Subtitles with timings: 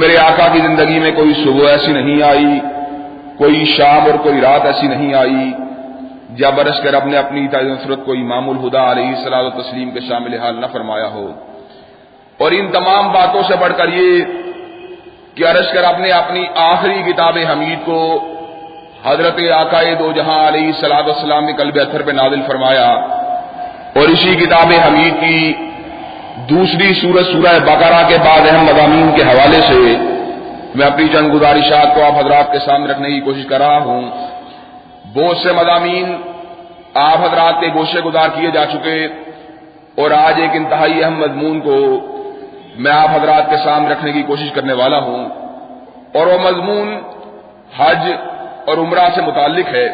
[0.00, 2.60] میرے آقا کی زندگی میں کوئی صبح ایسی نہیں آئی،
[3.38, 5.52] کوئی شام اور کوئی رات ایسی نہیں آئی۔
[6.30, 10.38] جب برس کر اپنے اپنی نصرت کو امام الہدا علیہ صلاح و تسلیم کے شامل
[10.38, 11.30] حال نہ فرمایا ہو۔
[12.38, 14.24] اور ان تمام باتوں سے بڑھ کر یہ
[15.34, 18.26] کہ عرض کر اپنے اپنی آخری کتاب حمید کو
[19.04, 22.90] حضرت آقائے دو جہاں علیہ صلاح والسلام نے قلب اتھر پہ نازل فرمایا
[23.96, 25.54] اور اسی کتاب حمید کی
[26.36, 29.96] دوسری سورج سورہ بقرہ کے بعد اہم مضامین کے حوالے سے
[30.74, 34.10] میں اپنی چند گزارشات کو آپ حضرات کے سامنے رکھنے کی کوشش کر رہا ہوں۔
[35.14, 36.16] بہت سے مضامین
[36.94, 39.04] آپ حضرات کے گوشے گزار کیے جا چکے
[39.94, 42.00] اور آج ایک انتہائی اہم مضمون کو
[42.76, 45.28] میں آپ حضرات کے سامنے رکھنے کی کوشش کرنے والا ہوں۔
[46.14, 46.98] اور وہ مضمون
[47.76, 48.12] حج
[48.66, 49.86] اور عمرہ سے متعلق ہے۔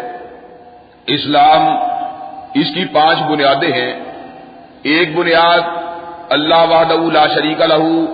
[1.06, 1.66] اسلام
[2.54, 3.92] اس کی پانچ بنیادیں ہیں۔
[4.82, 5.85] ایک بنیاد
[6.28, 8.04] اللہ وحدہ لا شریک لہو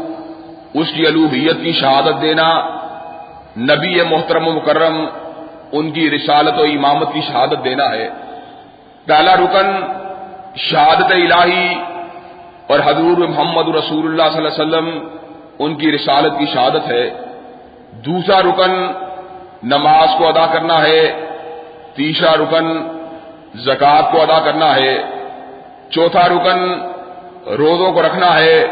[0.74, 2.68] اس کی الوحیت کی شہادت دینا،
[3.56, 5.06] نبی محترم و مکرم،
[5.72, 8.08] ان کی رسالت و امامت کی شہادت دینا ہے۔
[9.06, 9.80] پہلا رکن،
[10.56, 11.74] شہادت الہی
[12.66, 15.08] اور حضور محمد رسول اللہ صلی اللہ علیہ وسلم،
[15.58, 17.10] ان کی رسالت کی شہادت ہے۔
[18.06, 18.86] دوسرا رکن،
[19.62, 21.24] نماز کو ادا کرنا ہے۔
[21.94, 22.86] تیسرا رکن،
[23.54, 24.98] زکوٰۃ کو ادا کرنا ہے۔
[25.90, 26.91] چوتھا رکن
[27.46, 28.66] روزوں کو رکھنا ہے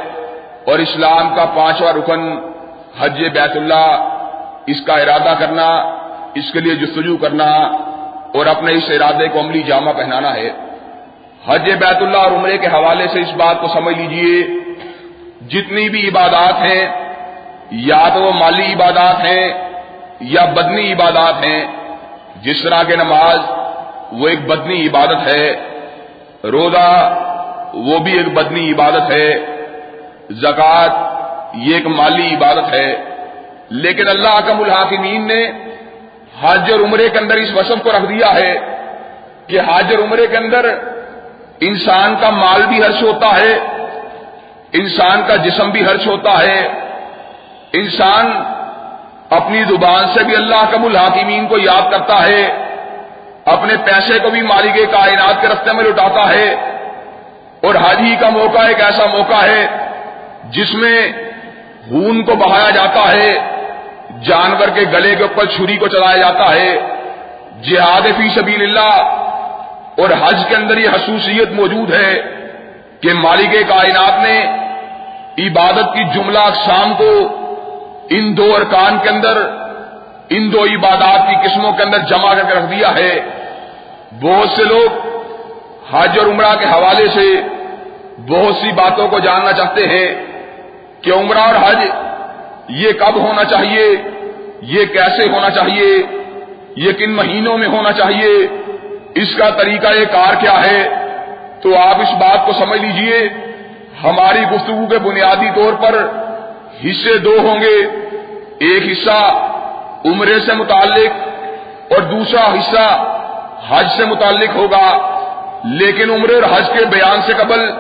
[0.67, 2.39] اور اسلام کا پانچواں رکن
[3.01, 4.19] حج بیت اللہ،
[4.67, 5.67] اس کا ارادہ کرنا،
[6.35, 7.51] اس کے لیے جستجو کرنا
[8.35, 10.51] اور اپنے اس ارادے کو عملی جامہ پہنانا ہے۔
[11.47, 14.47] حج بیت اللہ اور عمرے کے حوالے سے اس بات کو سمجھ لیجیے،
[15.49, 16.89] جتنی بھی عبادات ہیں،
[17.71, 19.53] یا تو وہ مالی عبادات ہیں
[20.21, 21.67] یا بدنی عبادات ہیں،
[22.43, 23.39] جس طرح کے نماز،
[24.13, 25.57] وہ ایک بدنی عبادت ہے۔
[26.45, 27.17] روزہ
[27.75, 29.39] وہ بھی ایک بدنی عبادت ہے۔
[30.31, 31.21] زکوٰۃ
[31.55, 32.97] یہ ایک مالی عبادت ہے۔
[33.71, 35.51] لیکن اللہ اکم الحاکمین نے
[36.43, 38.55] حج اور عمرے کے اندر اس وصف کو رکھ دیا ہے
[39.47, 40.67] کہ حج اور عمرے کے اندر
[41.61, 43.59] انسان کا مال بھی ہرش ہوتا ہے،
[44.73, 46.69] انسان کا جسم بھی ہرش ہوتا ہے۔
[47.73, 48.43] انسان
[49.31, 52.67] اپنی زبان سے بھی اللہ کم الحاکمین کو یاد کرتا ہے،
[53.45, 56.70] اپنے پیسے کو بھی مالک کائنات کے رستے میں لٹاتا ہے۔
[57.63, 59.67] اور حاجی کا موقع ایک ایسا موقع ہے
[60.51, 60.97] جس میں
[61.91, 63.29] خون کو بہایا جاتا ہے،
[64.25, 66.71] جانور کے گلے کے اوپر چھری کو چلایا جاتا ہے،
[67.63, 68.97] جہاد فی سبیل اللہ،
[69.97, 72.13] اور حج کے اندر یہ خصوصیت موجود ہے
[73.01, 74.39] کہ مالک کائنات نے
[75.39, 77.11] عبادت کی جملہ اقسام کو
[78.11, 79.37] ان دو ارکان کے اندر،
[80.29, 83.13] ان دو عبادات کی قسموں کے اندر جمع کر کے رکھ دیا ہے۔
[84.23, 85.10] بہت سے لوگ
[85.93, 87.41] حج اور عمرہ کے حوالے سے
[88.29, 90.15] بہت سی باتوں کو جاننا چاہتے ہیں
[91.03, 91.77] کہ عمرہ اور حج
[92.69, 93.85] یہ کب ہونا چاہیے،
[94.63, 96.03] یہ کیسے ہونا چاہیے،
[96.77, 98.47] یہ کن مہینوں میں ہونا چاہیے،
[99.15, 100.89] اس کا طریقہ یہ کار کیا ہے؟
[101.63, 103.29] تو آپ اس بات کو سمجھ لیجیے،
[104.05, 106.09] ہماری گفتگو کے بنیادی طور پر
[106.85, 107.77] حصے دو ہوں گے،
[108.59, 109.47] ایک حصہ
[110.05, 111.13] عمرے سے متعلق
[111.93, 113.15] اور دوسرا حصہ
[113.69, 115.17] حج سے متعلق ہوگا۔
[115.65, 117.71] لیکن عمرے اور حج کے بیان سے قبل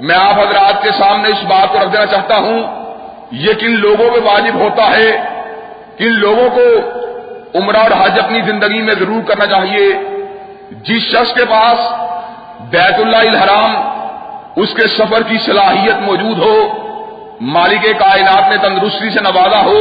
[0.00, 2.62] میں آپ حضرات کے سامنے اس بات کو رکھ دینا چاہتا ہوں،
[3.30, 5.10] یہ کن لوگوں پہ واجب ہوتا ہے،
[5.98, 6.66] کن لوگوں کو
[7.58, 9.92] عمرہ اور حج اپنی زندگی میں ضرور کرنا چاہیے۔
[10.70, 11.78] جس شخص کے پاس
[12.70, 13.74] بیت اللہ الحرام،
[14.56, 16.56] اس کے سفر کی صلاحیت موجود ہو،
[17.40, 19.80] مالک کائنات نے تندرستی سے نوازا ہو،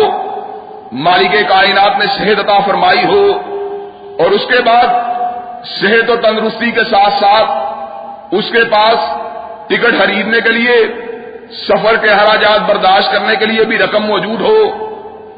[0.92, 3.26] مالک کائنات نے صحت عطا فرمائی ہو،
[4.20, 4.88] اور اس کے بعد
[5.64, 9.06] صحت و تندرستی کے ساتھ ساتھ اس کے پاس
[9.68, 10.76] ٹکٹ خریدنے کے لیے،
[11.58, 14.58] سفر کے حراجات برداشت کرنے کے لیے بھی رقم موجود ہو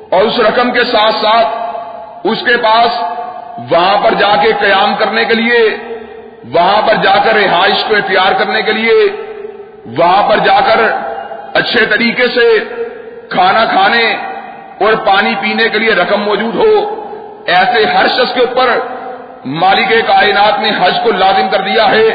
[0.10, 3.02] اور اس رقم کے ساتھ ساتھ اس کے پاس
[3.72, 5.60] وہاں پر جا کے قیام کرنے کے لیے،
[6.54, 8.94] وہاں پر جا کر رہائش کو اختیار کرنے کے لیے،
[9.98, 10.82] وہاں پر جا کر
[11.54, 12.48] اچھے طریقے سے
[13.30, 14.06] کھانا کھانے
[14.86, 16.74] اور پانی پینے کے لیے رقم موجود ہو،
[17.56, 18.78] ایسے ہر شخص کے اوپر
[19.46, 22.08] مالک کائنات نے حج کو لازم کر دیا ہے،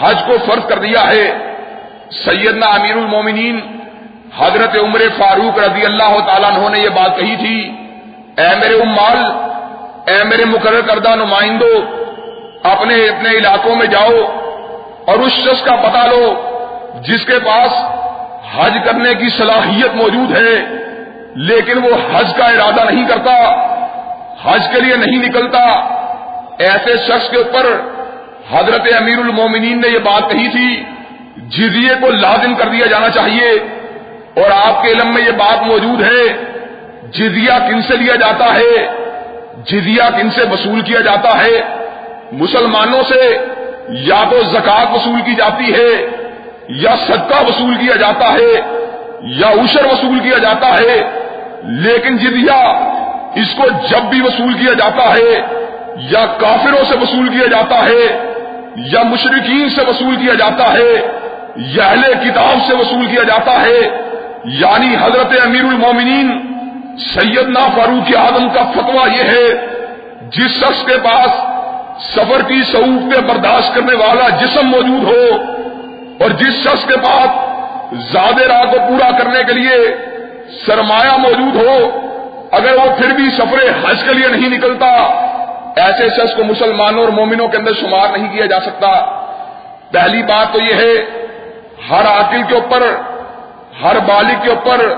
[0.00, 1.32] حج کو فرض کر دیا ہے۔
[2.10, 3.60] سیدنا امیر المومنین
[4.38, 7.76] حضرت عمر فاروق رضی اللہ تعالیٰ نے یہ بات کہی تھی،
[8.38, 9.24] اے میرے امال،
[10.06, 11.74] اے میرے مقرر کردہ نمائندوں
[12.62, 14.20] اپنے اپنے علاقوں میں جاؤ
[15.06, 16.34] اور اس شخص کا پتہ لو
[17.00, 17.72] جس کے پاس
[18.54, 20.54] حج کرنے کی صلاحیت موجود ہے،
[21.34, 23.32] لیکن وہ حج کا ارادہ نہیں کرتا،
[24.44, 25.64] حج کے لیے نہیں نکلتا۔
[26.66, 27.66] ایسے شخص کے اوپر
[28.50, 30.70] حضرت امیر المومنین نے یہ بات کہی تھی،
[31.56, 33.50] جزیے کو لازم کر دیا جانا چاہیے
[34.34, 36.24] اور آپ کے علم میں یہ بات موجود ہے،
[37.18, 38.74] جزیہ کن سے لیا جاتا ہے؟
[39.70, 41.60] جزیہ کن سے وصول کیا جاتا ہے؟
[42.32, 43.22] مسلمانوں سے
[44.02, 45.90] یا تو زکات وصول کی جاتی ہے،
[46.82, 48.52] یا صدقہ وصول کیا جاتا ہے،
[49.40, 51.00] یا عشر وصول کیا جاتا ہے،
[51.82, 52.60] لیکن جدیا
[53.42, 55.40] اس کو جب بھی وصول کیا جاتا ہے
[55.96, 58.32] یا کافروں سے وصول کیا جاتا ہے،
[58.76, 61.18] یا مشرقین سے وصول کیا جاتا ہے،
[61.56, 64.08] یا اہل کتاب سے وصول کیا جاتا ہے۔
[64.44, 66.40] یعنی حضرت امیر المومنین
[66.98, 69.66] سیدنا فاروق اعظم کا فتویٰ یہ ہے،
[70.28, 71.52] جس شخص کے پاس
[72.14, 75.42] سفر کی سعودتیں برداشت کرنے والا جسم موجود ہو
[76.20, 77.28] اور جس شخص کے پاس
[78.12, 79.96] زیادہ راہ کو پورا کرنے کے لیے
[80.66, 82.00] سرمایہ موجود ہو،
[82.52, 85.21] اگر وہ پھر بھی سفر حج کے لیے نہیں نکلتا
[85.76, 88.88] ایسے شخص کو مسلمانوں اور مومنوں کے اندر شمار نہیں کیا جا سکتا۔
[89.92, 91.26] پہلی بات تو یہ ہے،
[91.90, 92.82] ہر عاقل کے اوپر،
[93.82, 94.94] ہر بالغ کے اوپر،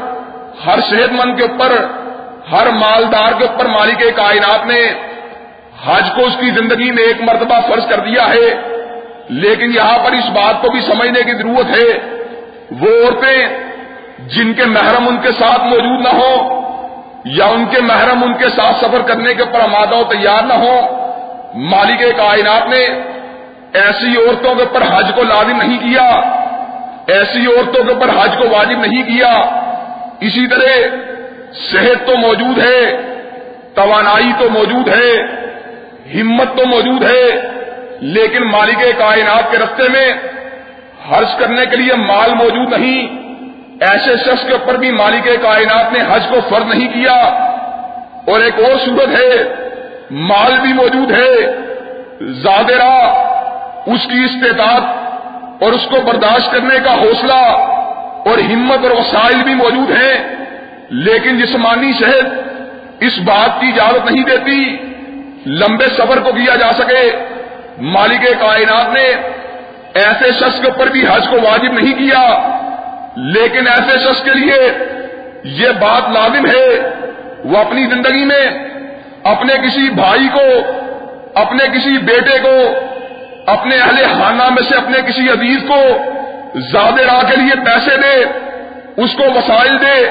[0.66, 1.72] ہر صحت مند کے اوپر،
[2.52, 4.92] ہر مالدار کے اوپر مالک کائنات نے
[5.86, 8.74] حج کو اس کی زندگی میں ایک مرتبہ فرض کر دیا ہے۔
[9.28, 12.20] لیکن یہاں پر اس بات کو بھی سمجھنے کی ضرورت ہے،
[12.70, 13.46] وہ عورتیں
[14.18, 16.60] جن کے محرم ان کے ساتھ موجود نہ ہو
[17.24, 20.52] یا ان کے محرم ان کے ساتھ سفر کرنے کے اوپر آمادہ و تیار نہ
[20.52, 20.80] ہو
[21.54, 22.86] مالک کائنات نے
[23.72, 26.06] ایسی عورتوں کے اوپر حج کو لازم نہیں کیا،
[27.06, 29.32] ایسی عورتوں کے اوپر حج کو واجب نہیں کیا۔
[30.20, 30.96] اسی طرح
[31.52, 32.96] صحت تو موجود ہے،
[33.74, 35.22] توانائی تو موجود ہے،
[36.20, 37.40] ہمت تو موجود ہے،
[38.00, 40.12] لیکن مالک کائنات کے رستے میں
[41.10, 43.23] حج کرنے کے لیے مال موجود نہیں۔
[43.90, 47.14] ایسے شخص کے اوپر بھی مالک کائنات نے حج کو فرض نہیں کیا۔
[48.26, 49.54] اور ایک اور صورت ہے،
[50.10, 51.52] مال بھی موجود ہے
[52.20, 52.82] زیادہ
[53.86, 54.82] اس کی استطاعت
[55.62, 57.46] اور اس کو برداشت کرنے کا حوصلہ
[58.26, 60.36] اور ہمت اور وسائل بھی موجود ہیں۔
[60.90, 62.50] لیکن جسمانی صحت
[63.00, 64.76] اس بات کی اجازت نہیں دیتی۔
[65.46, 67.10] لمبے سفر کو کیا جا سکے۔
[67.78, 69.14] مالک کائنات نے
[69.94, 72.50] ایسے شخص کے اوپر بھی حج کو واجب نہیں کیا۔
[73.16, 74.78] لیکن ایسے شخص کے لیے
[75.44, 76.90] یہ بات لازم ہے،
[77.44, 78.50] وہ اپنی زندگی میں
[79.24, 80.74] اپنے کسی بھائی کو،
[81.34, 82.84] اپنے کسی بیٹے کو،
[83.46, 85.80] اپنے اہل خانہ میں سے اپنے کسی عزیز کو
[86.54, 88.24] زیادہ راہ کے لیے پیسے دے،
[88.96, 90.10] اس کو وسائل دے،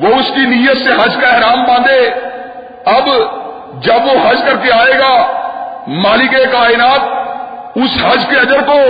[0.00, 2.10] وہ اس کی نیت سے حج کا احرام باندھے۔
[2.84, 3.08] اب
[3.82, 5.42] جب وہ حج کر کے آئے گا،
[5.88, 7.00] مالک کائنات
[7.74, 8.80] اس حج کے اجر کو،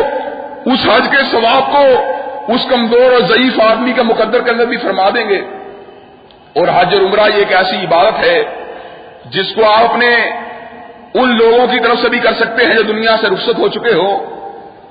[0.72, 2.12] اس حج کے ثواب کو
[2.48, 5.40] اس کمزور اور ضعیف آدمی کا مقدر کے اندر بھی فرما دیں گے۔
[6.54, 8.43] اور حج اور عمرہ یہ ایک ایسی عبادت ہے
[9.25, 10.16] جس کو آپ اپنے
[11.14, 13.94] ان لوگوں کی طرف سے بھی کر سکتے ہیں جو دنیا سے رخصت ہو چکے
[13.94, 14.40] ہو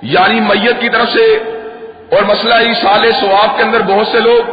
[0.01, 1.37] یعنی میت کی طرف سے
[2.11, 4.51] اور مسئلہ ہی سال ثواب کے اندر بہت سے لوگ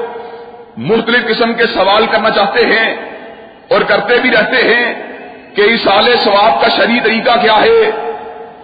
[0.77, 2.97] مختلف قسم کے سوال کرنا چاہتے ہیں
[3.69, 5.03] اور کرتے بھی رہتے ہیں
[5.57, 7.91] کہ اس سال ثواب کا شرعی طریقہ کیا ہے۔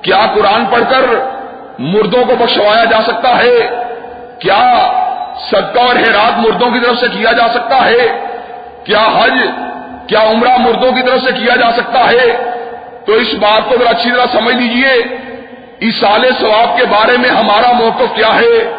[0.03, 1.05] کیا قرآن پڑھ کر
[1.79, 3.88] مردوں کو بخشوایا جا سکتا ہے؟
[4.39, 4.93] کیا
[5.51, 8.19] صدقہ اور حیرات مردوں کی طرف سے کیا جا سکتا ہے؟
[8.85, 9.33] کیا حج،
[10.07, 12.37] کیا عمرہ مردوں کی طرف سے کیا جا سکتا ہے؟
[13.07, 15.19] تو اس بات کو ذرا اچھی طرح سمجھ لیجیے،
[15.81, 18.73] اس سال ثواب کے بارے میں ہمارا موقف کیا ہے؟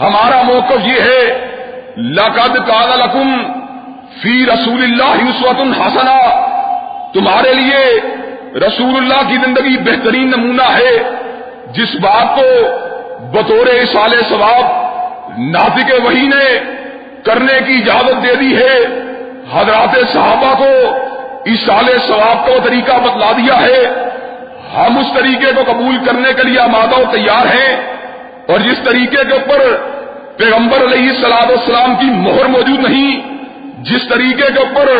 [0.00, 1.48] ہمارا موقف یہ ہے،
[1.96, 3.36] لقد کال لکم
[4.22, 6.16] فی رسول اللہ عصوت الحسنا
[7.14, 8.00] تمہارے لیے
[8.58, 10.96] رسول اللہ کی زندگی بہترین نمونہ ہے۔
[11.72, 12.48] جس بات کو
[13.32, 14.83] بطور سال ثواب
[15.38, 16.60] ناطق وہی نے
[17.22, 18.74] کرنے کی اجازت دے دی ہے۔
[19.52, 20.68] حضرات صحابہ کو
[21.44, 24.10] اس سال ثواب کا طریقہ بتلا دیا ہے۔
[24.76, 27.94] ہم اس طریقے کو قبول کرنے کے لیے آمادہ و تیار ہیں۔
[28.48, 29.58] اور جس طریقے کے اوپر
[30.36, 33.36] پیغمبر علیہ سلاد السلام کی مہر موجود نہیں،
[33.82, 34.90] جس طریقے کے اوپر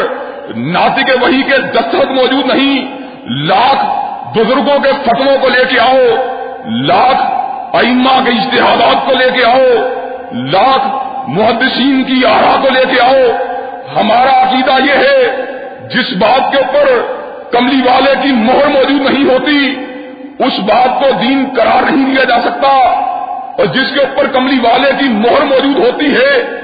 [0.56, 3.84] ناطق وہی کے دستخط موجود نہیں، لاکھ
[4.38, 5.98] بزرگوں کے فتووں کو لے کے آؤ،
[6.66, 7.22] لاکھ
[7.76, 10.03] ائمہ کے اشتہادات کو لے کے آؤ
[10.34, 10.86] لاکھ
[11.30, 13.46] محدثین کی آرا کو لے کے آؤ۔
[14.00, 15.44] ہمارا عقیدہ یہ ہے،
[15.90, 16.86] جس بات کے اوپر
[17.52, 19.84] کملی والے کی مہر موجود نہیں ہوتی،
[20.38, 22.68] اس بات کو دین قرار نہیں دیا جا سکتا۔
[23.58, 26.60] اور جس کے اوپر کملی والے کی مہر موجود ہوتی ہے،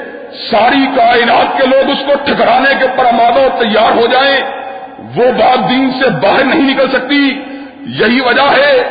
[0.50, 4.40] ساری کائنات کے لوگ اس کو ٹھکرانے کے اوپر آمادہ تیار ہو جائیں۔
[4.98, 7.42] وہ بات دین سے باہر نہیں نکل سکتی۔
[7.80, 8.90] یہی وجہ ہے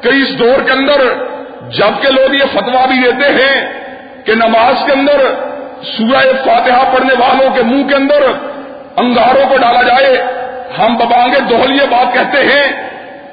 [0.00, 1.00] کہ اس دور کے اندر
[1.70, 3.77] جبکہ لوگ یہ فتوا بھی دیتے ہیں
[4.28, 5.20] کہ نماز کے اندر
[5.82, 8.22] سورہ فاتحہ پڑھنے والوں کے منہ کے اندر
[8.96, 10.16] انگاروں کو ڈالا جائے،
[10.78, 12.72] ہم ببانگے دوہل یہ بات کہتے ہیں،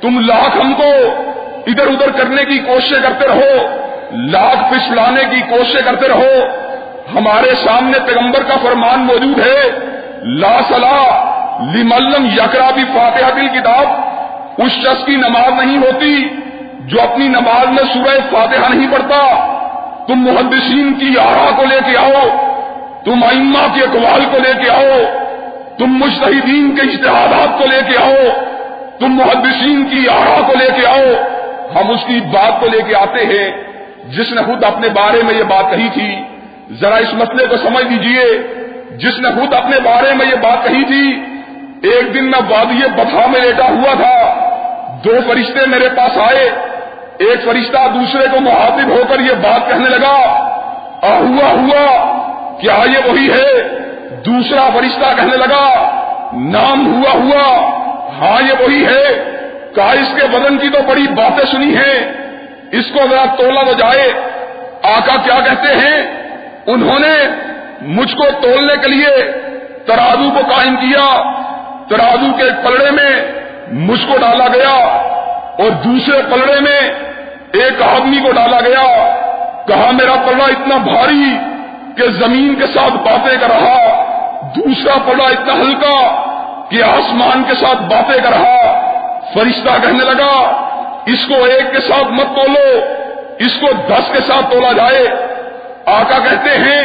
[0.02, 0.92] تم لاکھ ہم کو
[1.68, 3.68] ادھر ادھر کرنے کی کوشش کرتے رہو،
[4.12, 6.46] لاکھ پچھلانے کی کوشش کرتے رہو۔
[7.16, 9.70] ہمارے سامنے پیغمبر کا فرمان موجود ہے،
[10.22, 11.36] لا صلاح
[11.76, 16.30] لملم یکرا بھی فاتحہ دل کتاب اس شخص کی نماز نہیں ہوتی
[16.80, 19.52] جو اپنی نماز میں سورہ فاتحہ نہیں پڑھتا۔
[20.08, 22.28] تم محدثین کی آرا کو لے کے آؤ،
[23.06, 25.00] تم ائمہ کے اقوال کو لے کے آؤ،
[25.78, 28.46] تم مشتحدین کے اشتہادات کو لے کے آؤ،
[29.00, 31.36] تم محدثین کی آرا کو لے کے آؤ۔
[31.76, 33.52] ہم اس کی بات کو لے کے آتے ہیں۔
[34.06, 36.16] جس نے خود اپنے بارے میں یہ بات کہی تھی،
[36.82, 38.38] ذرا اس مسئلے کو سمجھ لیجیے۔
[38.98, 41.26] جس نے خود اپنے بارے میں یہ بات کہی تھی،
[41.90, 44.46] ایک دن میں وادی بتھا میں لیٹا ہوا تھا۔
[45.06, 46.75] دو فرشتے میرے پاس آئے۔
[47.18, 50.52] ایک فرشتہ دوسرے کو محاطب ہو کر یہ بات کہنے لگا
[51.04, 52.16] ہوا ہوا،
[52.62, 53.80] کیا یہ وہی ہے؟
[54.26, 55.74] دوسرا فرشتہ کہنے لگا،
[56.34, 57.70] نام ہوا ہوا
[58.20, 59.32] ہاں یہ وہی ہے۔
[59.76, 62.12] کہا، اس کے بدن کی تو بڑی باتیں سنی ہیں۔
[62.72, 64.14] اس کو ذرا تولا تو جائے
[64.84, 66.28] آقا کیا کہتے ہیں؟
[66.66, 67.28] انہوں نے
[67.82, 69.32] مجھ کو تولنے کے لیے
[69.86, 71.34] ترازو کو قائم کیا۔
[71.90, 73.32] ترازو کے پلڑے میں
[73.72, 75.02] مجھ کو ڈالا گیا۔
[75.60, 76.80] اور دوسرے پلڑے میں
[77.54, 79.16] ایک آدمی کو ڈالا گیا،
[79.68, 81.38] کہا، میرا پلڑا اتنا بھاری
[81.98, 84.06] کہ زمین کے ساتھ باتیں کر رہا،
[84.56, 86.26] دوسرا پلڑا اتنا ہلکا
[86.70, 88.82] کہ آسمان کے ساتھ باتیں کر رہا۔
[89.34, 90.66] فرشتہ کہنے لگا،
[91.06, 92.80] اس کو ایک کے ساتھ مت تولو،
[93.40, 95.08] اس کو دس کے ساتھ تولا جائے۔
[95.86, 96.82] آقا کہتے ہیں،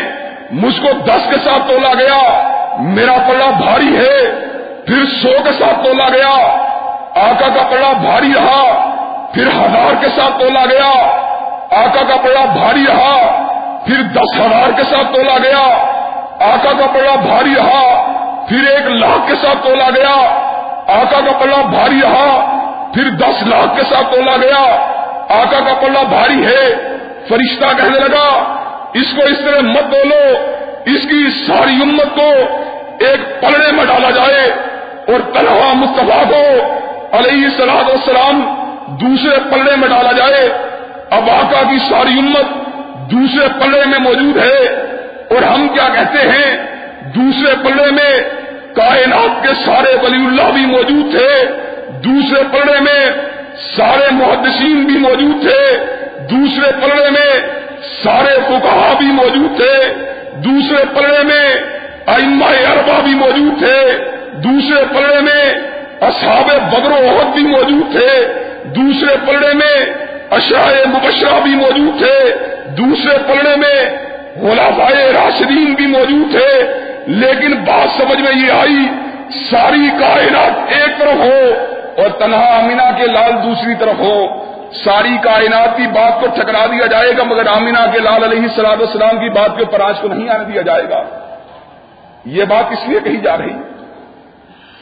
[0.50, 2.43] مجھ کو دس کے ساتھ تولا گیا،
[2.79, 4.47] میرا پلڑا بھاری ہے،
[4.87, 6.60] پھر سو کے ساتھ تولا گیا۔
[7.14, 8.90] آقا کا پلڑا بھاری رہا،
[9.35, 10.90] پھر ہزار کے ساتھ تولا گیا۔
[11.71, 13.43] آقا کا پلڑا بھاری رہا،
[13.87, 15.67] پھر دس ہزار کے ساتھ تولا گیا۔
[16.40, 18.12] آقا کا پلڑا بھاری رہا،
[18.49, 20.17] پھر ایک لاکھ کے ساتھ تولا گیا۔
[20.87, 22.57] آقا کا پلڑا بھاری رہا،
[22.95, 24.87] پھر دس لاکھ کے ساتھ تولا گیا۔
[25.29, 26.75] آقا کا پلڑا بھاری ہے،
[27.29, 28.57] فرشتہ کہنے لگا،
[28.95, 30.37] اس کو اس طرح مت بولو،
[30.85, 32.33] اس کی ساری امت کو
[33.00, 34.45] ایک پلڑے میں ڈالا جائے
[35.07, 36.43] اور تنہا مصطفیٰ کو
[37.12, 38.55] علیہ سلاد والسلام
[38.88, 40.49] دوسرے پلڑے میں ڈالا جائے،
[41.11, 42.71] اب آقا کی ساری امت
[43.11, 44.90] دوسرے پلڑے میں موجود ہے۔
[45.31, 46.57] اور ہم کیا کہتے ہیں؟
[47.02, 48.23] دوسرے پلڑے میں
[48.75, 51.47] کائنات کے سارے ولی اللہ بھی موجود تھے۔
[52.05, 53.11] دوسرے پلڑے میں
[53.76, 55.85] سارے محدثین بھی موجود تھے۔
[56.31, 57.40] دوسرے پلڑے میں
[58.02, 59.95] سارے فکہ بھی موجود تھے۔
[60.35, 61.55] دوسرے پلڑے میں
[62.07, 63.99] ائمہ اربا بھی موجود تھے۔
[64.33, 65.70] دوسرے پلڑے میں
[66.00, 68.11] اصحاب بدر و عہد بھی موجود تھے،
[68.64, 69.76] دوسرے پلڑے میں
[70.30, 72.35] اشرائے مبشرہ بھی موجود تھے،
[72.78, 73.78] دوسرے پلڑے میں
[74.42, 76.50] غلافائے راشدین بھی موجود تھے،
[77.07, 78.87] لیکن بات سمجھ میں یہ آئی،
[79.50, 81.40] ساری کائنات ایک طرف ہو
[82.02, 84.26] اور تنہا امینا کے لال دوسری طرف ہو۔
[84.85, 88.80] ساری کائنات کی بات کو ٹھکرا دیا جائے گا، مگر آمینہ کے لال علیہ السلام
[88.80, 91.02] السلام کی بات کے اوپر آج کو نہیں آنے دیا جائے گا۔
[92.25, 93.57] یہ بات اس لیے کہی جا رہی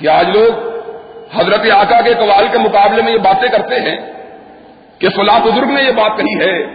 [0.00, 0.77] کہ آج لوگ
[1.36, 3.96] حضرت آقا کے قوال کے مقابلے میں یہ باتیں کرتے ہیں
[4.98, 6.66] کہ فلاں بزرگ نے یہ بات کہی ہے،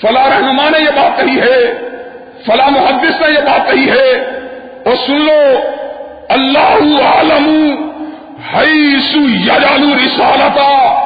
[0.00, 1.88] فلاں رہنما نے یہ بات کہی ہے،
[2.46, 4.40] فلاں محدث نے یہ بات کہی ہے۔
[4.84, 5.60] اور سن لو،
[6.28, 7.74] اللہ عالم
[9.14, 11.00] یجالو رسالتا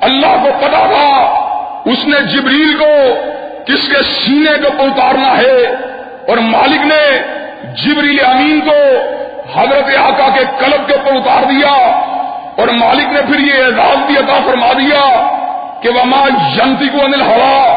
[0.00, 1.38] اللہ کو پتا تھا
[1.84, 3.14] اس نے جبریل کو
[3.64, 5.74] کس کے سینے کو اتارنا ہے۔
[6.28, 7.18] اور مالک نے
[7.74, 8.98] جبریل امین کو
[9.60, 12.04] حضرت آقا کے قلب کے اوپر اتار دیا۔
[12.58, 15.28] اور مالک نے پھر یہ اعزاز بھی عطا فرما دیا
[15.82, 17.76] کہ وما جنتی کو انل ہوا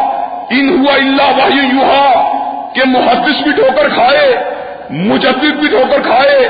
[0.49, 2.31] ان ہوا اللہ واہی یوہا
[2.75, 4.35] کہ محدث بھی ٹھوکر کھائے،
[4.89, 6.49] مجدد بھی ٹھوکر کھائے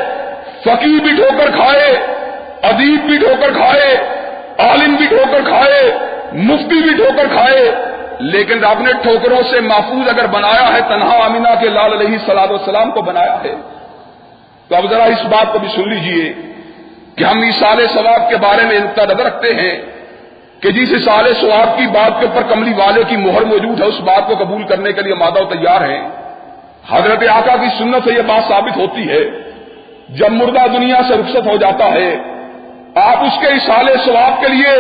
[0.62, 2.00] فقیر بھی ٹھوکر کھائے،
[2.62, 3.98] ادیب بھی ٹھوکر کھائے،
[4.60, 5.98] عالم بھی ٹھوکر کھائے،
[6.34, 7.72] مفتی بھی ٹھوکر کھائے۔
[8.20, 12.48] لیکن رب نے ٹھوکروں سے محفوظ اگر بنایا ہے، تنہا امینا کے لال علیہ سلاد
[12.48, 13.56] والسلام کو بنایا ہے۔
[14.68, 16.51] تو اب ذرا اس بات کو بھی سن لیجیے۔
[17.22, 19.82] کہ ہم سال ثواب کے بارے میں نقطہ نظر رکھتے ہیں
[20.60, 24.00] کہ جس سال ثواب کی بات کے اوپر کملی والے کی مہر موجود ہے، اس
[24.00, 26.02] بات کو قبول کرنے کے لیے مادہ تیار ہیں۔
[26.90, 29.20] حضرت آقا کی سنت سے یہ بات ثابت ہوتی ہے،
[30.10, 32.18] جب مردہ دنیا سے رخصت ہو جاتا ہے،
[32.96, 34.76] آپ اس کے اشال ثواب کے لیے،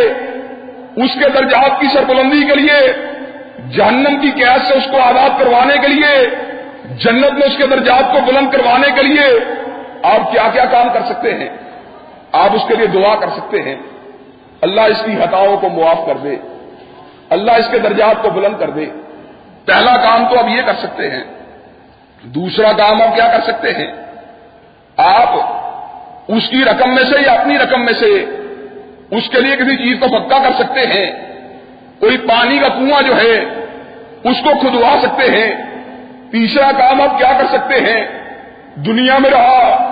[1.04, 2.94] اس کے درجات کی سربلندی کے لیے،
[3.78, 6.26] جہنم کی قید سے اس کو آزاد کروانے کے لیے،
[6.98, 9.28] جنت میں اس کے درجات کو بلند کروانے کے لیے
[10.04, 11.50] آپ کیا کیا کام کر سکتے ہیں؟
[12.32, 13.76] آپ اس کے لیے دعا کر سکتے ہیں۔
[14.62, 16.36] اللہ اس کی ہتاؤں کو معاف کر دے۔
[17.30, 18.86] اللہ اس کے درجات کو بلند کر دے۔
[19.66, 21.24] پہلا کام تو اب یہ کر سکتے ہیں۔
[22.24, 23.88] دوسرا کام آپ کیا کر سکتے ہیں؟
[24.98, 25.30] آپ
[26.28, 28.26] اس کی رقم میں سے یا اپنی رقم میں سے
[29.12, 31.12] اس کے لیے کسی چیز کو پکا کر سکتے ہیں۔
[32.00, 33.38] کوئی پانی کا کنواں جو ہے،
[34.24, 35.52] اس کو کھدوا سکتے ہیں۔
[36.32, 38.08] تیسرا کام آپ کیا کر سکتے ہیں؟
[38.76, 39.92] دنیا میں رہا،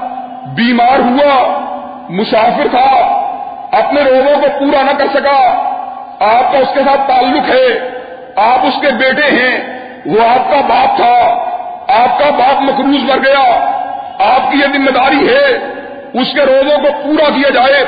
[0.56, 1.66] بیمار ہوا
[2.10, 3.20] مسافر تھا،
[3.72, 5.70] اپنے روزوں کو پورا نہ کر سکا۔
[6.20, 7.90] آپ کا اس کے ساتھ تعلق ہے،
[8.36, 11.46] آپ اس کے بیٹے ہیں، وہ آپ کا باپ تھا۔
[11.88, 13.66] آپ کا باپ مقروض مر گیا۔
[14.20, 15.58] آپ کی یہ ذمہ داری ہے،
[16.14, 17.86] اس کے روزوں کو پورا کیا جائے۔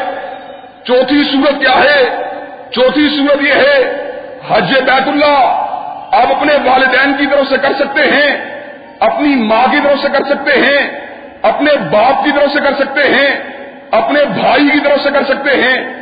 [0.84, 2.24] چوتھی صورت کیا ہے؟
[2.72, 4.08] چوتھی صورت یہ ہے،
[4.52, 5.68] حج بیت اللہ۔
[6.12, 8.60] آپ اپنے والدین کی طرف سے کر سکتے ہیں،
[9.00, 11.00] اپنی ماں کی طرف سے کر سکتے ہیں،
[11.42, 13.51] اپنے باپ کی طرف سے کر سکتے ہیں۔
[13.92, 15.94] اپنے بھائی کی طرف سے کر سکتے ہیں۔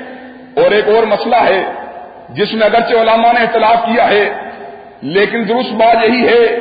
[0.56, 1.64] اور ایک اور مسئلہ ہے،
[2.30, 4.34] جس میں اگرچہ علماء نے اختلاف کیا ہے،
[5.02, 6.60] لیکن درست بات یہی ہے،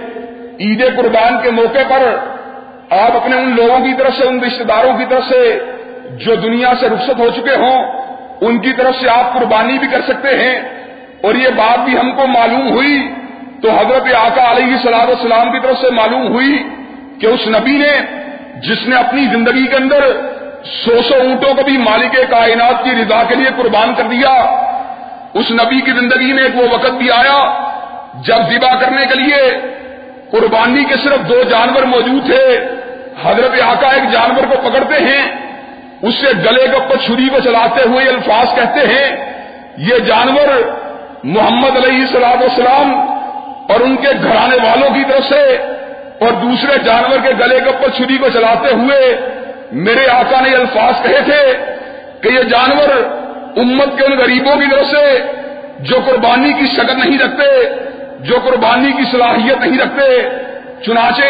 [0.61, 2.17] عید قربان کے موقع پر
[2.91, 5.59] آپ اپنے ان لوگوں کی طرف سے، ان رشتے داروں کی طرف سے
[6.11, 7.83] جو دنیا سے رخصت ہو چکے ہوں،
[8.41, 10.61] ان کی طرف سے آپ قربانی بھی کر سکتے ہیں۔
[11.23, 13.09] اور یہ بات بھی ہم کو معلوم ہوئی
[13.63, 16.69] تو حضرت آقا علیہ سلاد السلام کی طرف سے معلوم ہوئی
[17.21, 17.91] کہ اس نبی نے،
[18.61, 20.05] جس نے اپنی زندگی کے اندر
[20.65, 24.31] سو سو اونٹوں کو بھی مالک کائنات کی رضا کے لیے قربان کر دیا۔
[25.35, 27.69] اس نبی کی زندگی میں ایک وہ وقت بھی آیا
[28.15, 29.61] جب ذبح کرنے کے لیے
[30.31, 32.61] قربانی کے صرف دو جانور موجود تھے۔
[33.23, 35.37] حضرت آقا ایک جانور کو پکڑتے ہیں۔
[36.03, 39.35] اس سے گلے کے اوپر چھری کو چلاتے ہوئے الفاظ کہتے ہیں۔
[39.79, 40.73] یہ جانور
[41.25, 43.01] محمد علیہ السلام والسلام
[43.69, 45.57] اور ان کے گھرانے والوں کی طرف سے
[46.21, 49.17] اور دوسرے جانور کے گلے کے اوپر چھری کو چلاتے ہوئے
[49.73, 51.57] میرے آقا نے الفاظ کہے تھے
[52.21, 52.89] کہ یہ جانور
[53.57, 55.19] امت کے ان غریبوں کی طرف سے
[55.79, 57.75] جو قربانی کی شکل نہیں رکھتے،
[58.19, 60.29] جو قربانی کی صلاحیت نہیں رکھتے،
[60.85, 61.23] چنانچہ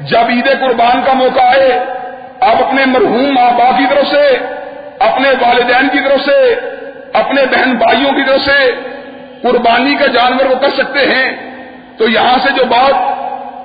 [0.00, 1.78] جب عید قربان کا موقع آئے
[2.40, 4.36] آپ اپنے مرحوم ماں باپ کی طرف سے،
[4.98, 6.54] اپنے والدین کی طرف سے،
[7.12, 8.70] اپنے بہن بھائیوں کی طرف سے
[9.42, 11.52] قربانی کا جانور وہ کر سکتے ہیں۔
[11.98, 12.94] تو یہاں سے جو بات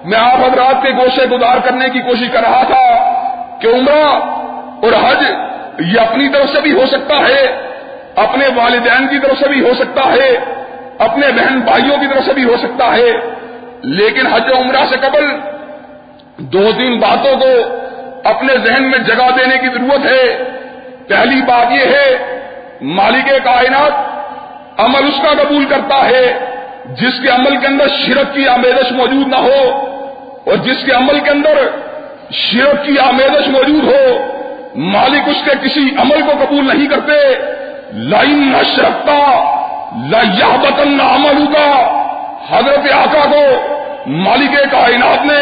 [0.05, 3.13] میں آپ حضرات کے گوشے گزار کرنے کی کوشش کر رہا تھا
[3.61, 4.03] کہ عمرہ
[4.83, 5.23] اور حج
[5.79, 7.71] یہ اپنی طرف سے بھی ہو سکتا ہے،
[8.15, 10.37] اپنے والدین کی طرف سے بھی ہو سکتا ہے،
[10.97, 13.11] اپنے بہن بھائیوں کی طرف سے بھی ہو سکتا ہے۔
[13.81, 15.25] لیکن حج و عمرہ سے قبل
[16.37, 17.47] دو تین باتوں کو
[18.23, 20.43] اپنے ذہن میں جگہ دینے کی ضرورت ہے۔
[21.07, 22.39] پہلی بات یہ ہے،
[22.81, 24.17] مالک کائنات
[24.79, 26.45] عمل اس کا قبول کرتا ہے
[26.85, 29.87] جس کے عمل کے اندر شرک کی آمیزش موجود نہ ہو
[30.45, 31.67] اور جس کے عمل کے اندر
[32.31, 34.17] شرک کی آمیزش موجود ہو،
[34.75, 37.13] مالک اس کے کسی عمل کو قبول نہیں کرتے
[38.09, 39.19] لائن نہ شرکتا
[40.11, 41.69] لا بتن نہ عمل ہوگا
[42.49, 43.43] حضرت آقا کو
[44.07, 45.39] مالک کائنات نے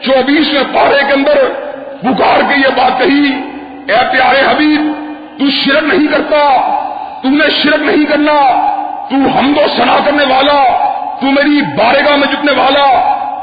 [0.00, 1.38] چوبیسویں پارے کے اندر
[2.02, 3.32] پکار کے یہ بات کہی،
[3.88, 4.92] اے پیارے حبیب،
[5.38, 6.42] تو شرک نہیں کرتا،
[7.22, 8.38] تم نے شرک نہیں کرنا،
[9.10, 10.62] تو ہم کو سنا کرنے والا،
[11.20, 12.86] تو میری بارگاہ میں جتنے والا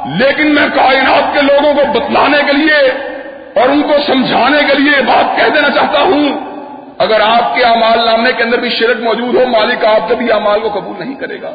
[0.06, 2.92] لیکن میں کائنات کے لوگوں کو بتلانے کے لیے
[3.62, 6.56] اور ان کو سمجھانے کے لیے بات کہہ دینا چاہتا ہوں۔
[6.98, 10.32] اگر آپ کے امال نامے کے اندر بھی شرک موجود ہو، مالک آپ کے بھی
[10.32, 11.52] امال کو قبول نہیں کرے گا۔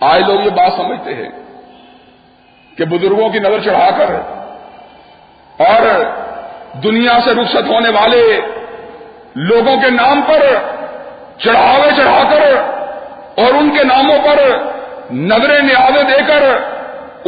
[0.00, 1.28] آئے لوگ یہ بات سمجھتے ہیں
[2.78, 4.10] کہ بزرگوں کی نظر چڑھا کر
[5.66, 6.04] اور
[6.78, 8.40] دنیا سے رخصت ہونے والے
[9.34, 10.40] لوگوں کے نام پر
[11.38, 12.56] چڑھاوے چڑھا کر
[13.44, 14.58] اور ان کے ناموں پر
[15.12, 16.42] نظریں نیازیں دے کر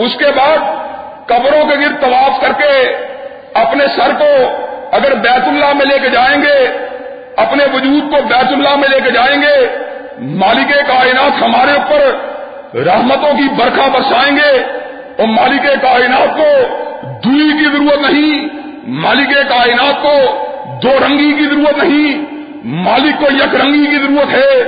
[0.04, 0.58] اس کے بعد
[1.26, 2.72] قبروں کے گرد طواف کر کے
[3.54, 4.30] اپنے سر کو
[4.92, 6.58] اگر بیت اللہ میں لے کے جائیں گے،
[7.36, 9.56] اپنے وجود کو بیت اللہ میں لے کے جائیں گے،
[10.20, 14.50] مالک کائنات ہمارے اوپر رحمتوں کی برکھا برسائیں گے،
[15.18, 16.50] اور مالک کائنات کو
[17.24, 18.48] دوئی کی ضرورت نہیں،
[19.02, 20.16] مالک کائنات کو
[20.82, 22.24] دو رنگی کی ضرورت نہیں،
[22.64, 24.62] مالک کو یک رنگی کی ضرورت ہے۔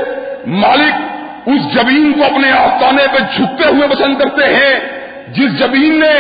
[0.46, 4.99] مالک اس زمین کو اپنے آستانے پہ جھکتے ہوئے پسند کرتے ہیں۔
[5.32, 6.14] جس زمین نے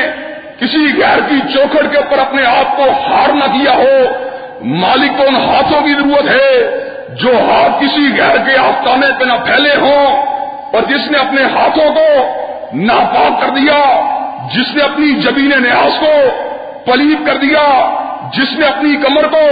[0.58, 4.04] کسی غیر کی چوکھٹ کے اوپر اپنے آپ کو ہار نہ کیا ہو،
[4.64, 9.32] مالک کو ان ہاتھوں کی ضرورت ہے جو ہاتھ کسی غیر کے آستانے پہ نہ
[9.44, 10.16] پھیلے ہوں
[10.72, 12.06] اور جس نے اپنے ہاتھوں کو
[12.74, 13.78] ناپاک کر دیا،
[14.54, 16.12] جس نے اپنی زمین نیاز کو
[16.84, 17.90] پلیب کر دیا،
[18.32, 19.44] جس نے اپنی کمر کو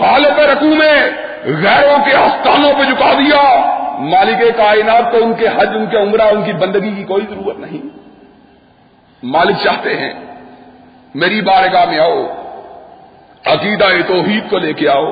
[0.00, 1.10] حالت رقو میں
[1.44, 3.42] غیروں کے آستانوں پہ جھکا دیا،
[3.98, 7.58] مالک کائنات کو ان کے حج، ان کے عمرہ، ان کی بندگی کی کوئی ضرورت
[7.58, 8.03] نہیں۔
[9.24, 10.12] مالک چاہتے ہیں،
[11.14, 12.22] میری بارگاہ میں آؤ،
[13.44, 15.06] عقیدہ توحید کو لے کے آؤ،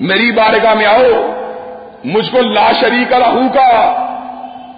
[0.00, 1.12] میری بارگاہ میں آؤ،
[2.04, 3.70] مجھ کو لا شریک لہو کا،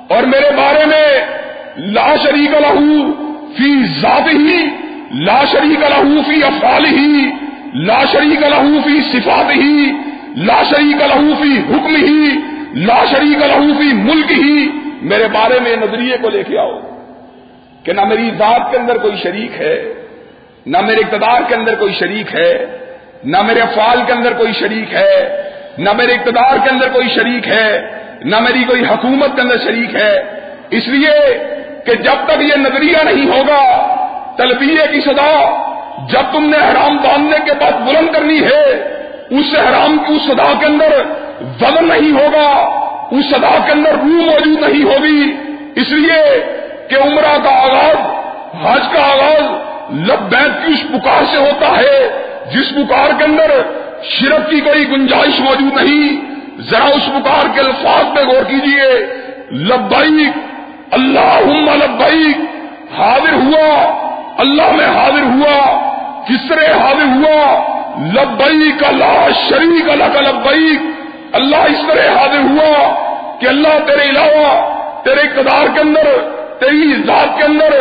[0.09, 1.07] اور میرے بارے میں
[1.93, 3.01] لا شریک لہو
[3.57, 4.61] فی ذات ہی،
[5.25, 7.29] لا شریک لہو فی افعال ہی،
[7.83, 9.91] لا شریک لہو فی صفات ہی،
[10.47, 12.31] لا شریک لہو فی حکم ہی،
[12.87, 14.67] لا شریک لہو فی ملک ہی،
[15.03, 16.79] میرے بارے میں نظریے کو لے کے آؤ۔
[17.85, 19.93] کہ نہ میری ذات کے اندر کوئی شریک ہے،
[20.67, 22.67] نہ میرے اقتدار کے اندر کوئی شریک ہے،
[23.25, 25.47] نہ میرے افعال کے اندر کوئی شریک ہے،
[25.79, 27.81] نہ میرے اقتدار کے اندر کوئی شریک ہے،
[28.25, 30.23] نہ میری کوئی حکومت کے اندر شریک ہے۔
[30.71, 31.39] اس لیے
[31.87, 33.63] کہ جب تک یہ نظریہ نہیں ہوگا
[34.37, 35.33] تلبیے کی صدا
[36.13, 38.65] جب تم نے حرام باندھنے کے بعد بلند کرنی ہے،
[39.31, 40.93] اس حرام کی اس صدا کے اندر
[41.41, 42.49] وزن نہیں ہوگا،
[43.11, 45.37] اس صدا کے اندر روح موجود نہیں ہوگی۔
[45.81, 46.23] اس لیے
[46.91, 47.97] کہ عمرہ کا آغاز،
[48.65, 51.99] حج کا آغاز لبیک کی اس پکار سے ہوتا ہے،
[52.53, 53.51] جس پکار کے اندر
[54.11, 56.21] شرک کی کوئی گنجائش موجود نہیں،
[56.71, 58.89] ذرا اس پکار کے الفاظ پہ غور کیجیے
[59.69, 60.37] لبیک
[60.93, 62.41] اللہ لبیک،
[62.99, 63.69] حاضر ہوا،
[64.39, 65.59] اللہ میں حاضر ہوا،
[66.29, 67.79] کس طرح حاضر ہوا؟
[68.13, 70.85] لبیک اللہ شریک اللہ کا لبیک،
[71.33, 72.77] اللہ اس طرح حاضر ہوا
[73.41, 74.49] کہ اللہ تیرے علاوہ،
[75.05, 76.09] تیرے اقتدار کے اندر
[76.63, 77.77] تیری ذات کے اندر،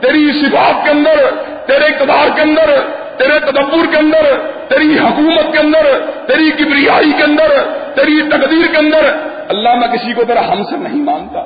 [0.00, 1.20] تیری صفات کے اندر،
[1.66, 2.72] تیرے اقتدار کے اندر،
[3.16, 4.26] تیرے تدبر کے اندر،
[4.68, 5.86] تیری حکومت کے اندر،
[6.26, 7.54] تیری کبریائی کے اندر،
[7.94, 9.08] تیری تقدیر کے اندر،
[9.48, 11.42] اللہ میں کسی کو تیرا ہم سے نہیں مانتا۔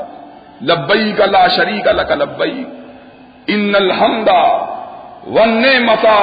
[0.66, 2.64] لبئی کا لا شریک اللہ کا لبئی
[3.46, 4.42] ان الحمدہ
[5.26, 6.18] ون مسا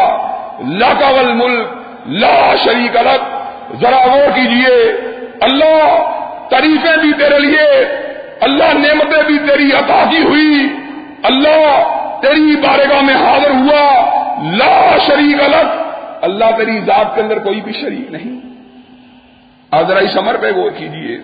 [0.79, 3.25] لا کا ملک لا شریک الگ
[3.81, 4.75] ذرا غور کیجیے
[5.41, 6.13] اللہ
[6.49, 7.67] تعریفیں بھی تیرے لیے
[8.41, 10.75] اللہ نعمتیں بھی تیری عطا کی ہوئی۔
[11.23, 11.83] اللہ
[12.21, 14.17] تیری بارگاہ میں حاضر ہوا۔
[14.55, 18.39] لا شریک الگ اللہ تیری ذات کے اندر کوئی بھی شریک نہیں۔
[19.71, 21.17] آزرائی سمر پہ غور کیجیے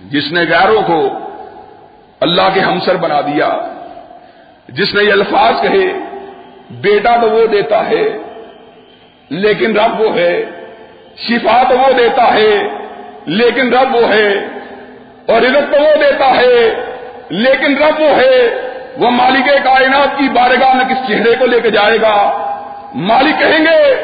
[0.00, 1.08] جس نے غیروں کو
[2.20, 3.58] اللہ کے ہمسر بنا دیا،
[4.68, 5.92] جس نے یہ الفاظ کہے،
[6.70, 8.18] بیٹا تو وہ دیتا ہے،
[9.28, 10.44] لیکن رب وہ ہے،
[11.16, 12.68] شفا تو وہ دیتا ہے،
[13.26, 14.48] لیکن رب وہ ہے
[15.28, 16.58] اور عزت تو وہ دیتا ہے،
[17.30, 18.38] لیکن رب وہ ہے،
[18.98, 22.16] وہ مالک کائنات کی بارگاہ میں کس چہرے کو لے کے جائے گا؟
[22.94, 23.94] مالک کہیں گے،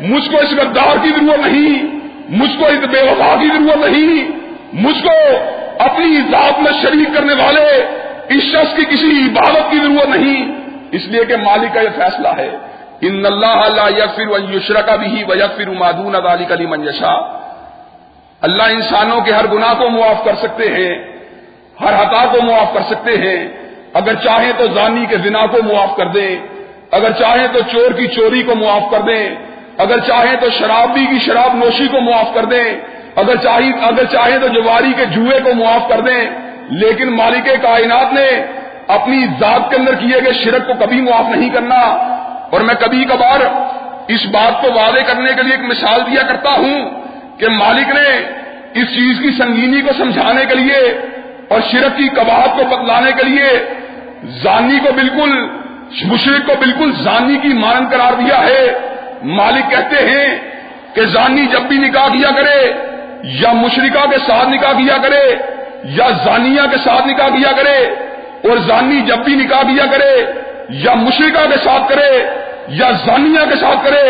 [0.00, 1.82] مجھ کو اس غدار کی ضرورت نہیں،
[2.28, 4.28] مجھ کو اس بے وفا کی ضرورت نہیں،
[4.72, 5.16] مجھ کو
[5.78, 7.64] اپنی ذات میں شریک کرنے والے
[8.28, 10.54] اس شخص کی کسی عبادت کی ضرورت نہیں۔
[10.92, 12.50] اس لیے کہ مالک کا یہ فیصلہ ہے،
[13.00, 17.14] ان اللہ یکفر یشر کا بھی و یکفر مادون علی کلی منجشا
[18.40, 21.02] اللہ انسانوں کے ہر گناہ کو معاف کر سکتے ہیں،
[21.80, 23.48] ہر حتا کو معاف کر سکتے ہیں۔
[23.94, 26.36] اگر چاہیں تو زانی کے زنا کو معاف کر دیں۔
[26.90, 29.28] اگر چاہیں تو چور کی چوری کو معاف کر دیں۔
[29.78, 32.64] اگر چاہیں تو شرابی کی شراب نوشی کو معاف کر دیں۔
[33.16, 36.24] اگر چاہیے اگر چاہیں تو جواری کے جوئے کو معاف کر دیں۔
[36.70, 38.44] لیکن مالک کائنات نے
[38.88, 41.80] اپنی ذات کے اندر کیے گئے شرک کو کبھی معاف نہیں کرنا۔
[42.52, 43.40] اور میں کبھی کبھار
[44.08, 47.05] اس بات کو واضح کرنے کے لیے ایک مثال دیا کرتا ہوں۔
[47.38, 48.08] کہ مالک نے
[48.80, 50.80] اس چیز کی سنگینی کو سمجھانے کے لیے
[51.48, 53.50] اور شرک کی کباہت کو بتلانے کے لیے
[54.42, 55.46] زانی کو بالکل
[56.04, 58.62] مشرق کو بالکل زانی کی مان قرار دیا ہے۔
[59.22, 60.38] مالک کہتے ہیں
[60.94, 62.72] کہ زانی جب بھی نکاح کیا کرے،
[63.40, 65.24] یا مشرقہ کے ساتھ نکاح کیا کرے،
[65.84, 67.78] یا زانیہ کے ساتھ نکاح کیا کرے،
[68.48, 70.12] اور زانی جب بھی نکاح کیا کرے،
[70.68, 72.10] یا مشرقہ کے ساتھ کرے،
[72.68, 74.04] یا زانیہ کے ساتھ کرے،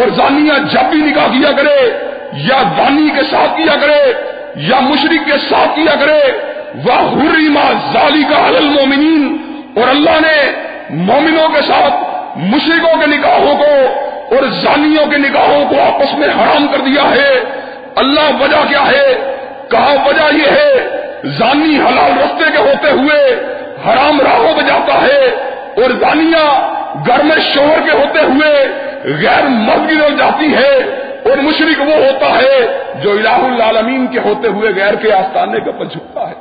[0.00, 4.12] اور زانیہ جب بھی نکاح کیا کرے یا زانی کے ساتھ کیا کرے،
[4.56, 6.20] یا مشرق کے ساتھ کیا کرے
[6.74, 9.36] وہ حریما ظالی کا حل مومنین
[9.76, 10.52] اور اللہ نے
[10.90, 11.94] مومنوں کے ساتھ
[12.36, 13.98] مشرقوں کے نکاحوں کو
[14.34, 17.40] اور زانیوں کے نکاحوں کو آپس میں حرام کر دیا ہے۔
[17.96, 19.36] اللہ وجہ کیا ہے؟
[19.70, 23.34] کہا وجہ یہ ہے، زانی حلال رستے کے ہوتے ہوئے
[23.86, 25.20] حرام راہوں پہ جاتا ہے
[25.82, 26.72] اور زانیہ
[27.06, 28.68] گھر میں شور کے ہوتے ہوئے
[29.04, 34.48] غیر مرد کی جاتی ہے۔ اور مشرق وہ ہوتا ہے جو الہ العالمین کے ہوتے
[34.48, 36.34] ہوئے غیر کے آستانے کے اوپر جھکتا ہے۔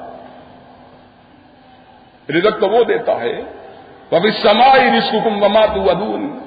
[2.30, 3.42] رزق تو وہ دیتا ہے۔
[4.10, 6.40] کبھی سمائی رسکم وما تو ادون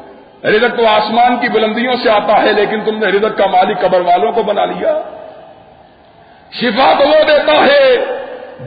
[0.45, 4.01] رزق تو آسمان کی بلندیوں سے آتا ہے، لیکن تم نے رزق کا مالک قبر
[4.01, 4.99] والوں کو بنا لیا۔
[6.53, 7.97] شفا تو وہ دیتا ہے،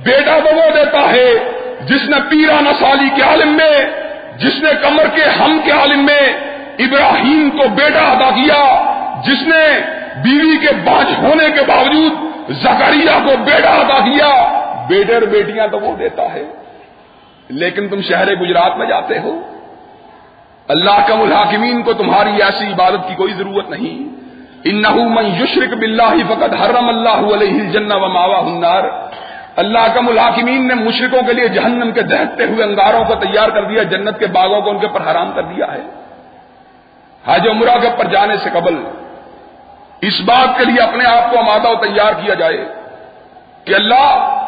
[0.04, 1.30] بیٹا تو وہ دیتا ہے
[1.82, 3.86] جس نے پیرا سالی کے عالم میں،
[4.38, 6.34] جس نے کمر کے ہم کے عالم میں،
[6.80, 8.90] ابراہیم کو بیٹا ادا کیا۔
[9.26, 9.82] جس نے
[10.24, 12.12] بیوی کے بانچ ہونے کے باوجود
[12.50, 14.48] زکریہ کو بیٹا ادا کیا،
[14.90, 16.44] بیٹے اور بیٹیاں تو وہ دیتا ہے۔
[17.50, 19.42] لیکن تم شہر گجرات میں جاتے ہو۔
[20.68, 24.24] اللہ کا الحاکمین کو تمہاری ایسی عبادت کی کوئی ضرورت نہیں۔
[24.64, 28.84] ان من یشرک بلّہ فقط حرم اللہ علیہ جن و ماوا ہنار
[29.56, 33.64] اللہ کا الحاکمین نے مشرقوں کے لیے جہنم کے دہتے ہوئے انگاروں کو تیار کر
[33.64, 35.82] دیا، جنت کے باغوں کو ان کے پر حرام کر دیا ہے۔
[37.28, 38.76] حاج عمرہ کے پر جانے سے قبل
[40.08, 42.66] اس بات کے لیے اپنے آپ کو آمادہ و تیار کیا جائے
[43.66, 44.40] کہ اللہ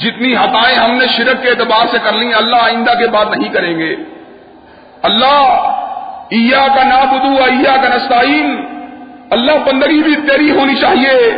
[0.00, 3.48] جتنی ہتائیں ہم نے شرک کے اعتبار سے کر لی اللہ آئندہ کے بعد نہیں
[3.48, 3.96] کریں گے۔
[5.02, 5.44] اللہ
[6.30, 8.66] ایا کا نابدو ایا کا نستعین،
[9.30, 11.30] اللہ بندگی بھی تیری ہونی چاہیے،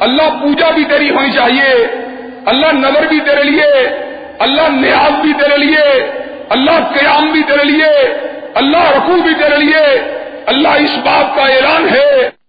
[0.00, 1.72] اللہ پوجا بھی تیری ہونی چاہیے،
[2.46, 3.72] اللہ نظر بھی تیرے لیے،
[4.38, 6.12] اللہ نیاز بھی تیرے لیے،
[6.48, 8.14] اللہ قیام بھی تیرے لیے،
[8.54, 9.86] اللہ رقو بھی تیرے لیے،
[10.46, 12.41] اللہ اس بات کا اعلان ہے۔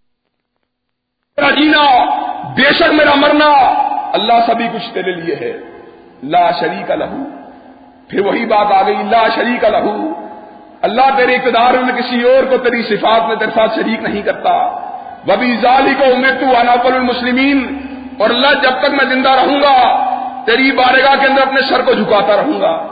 [1.37, 2.05] میرا جینا،
[2.55, 3.49] بے شک میرا مرنا،
[4.13, 5.53] اللہ سبھی کچھ تیرے لیے ہے۔
[6.23, 7.23] لا شریک لہو۔
[8.09, 10.13] پھر وہی بات آ گئی، لا شریک لہو۔
[10.81, 14.51] اللہ تیرے اقتدار میں کسی اور کو تیری صفات میں تیرے ساتھ شریک نہیں کرتا۔
[15.27, 17.79] وبی ظالی کو امید تو انافل المسلمین
[18.19, 20.05] اور اللہ جب تک میں زندہ رہوں گا،
[20.45, 22.87] تیری بارگاہ کے اندر اپنے سر کو جھکاتا رہوں گا۔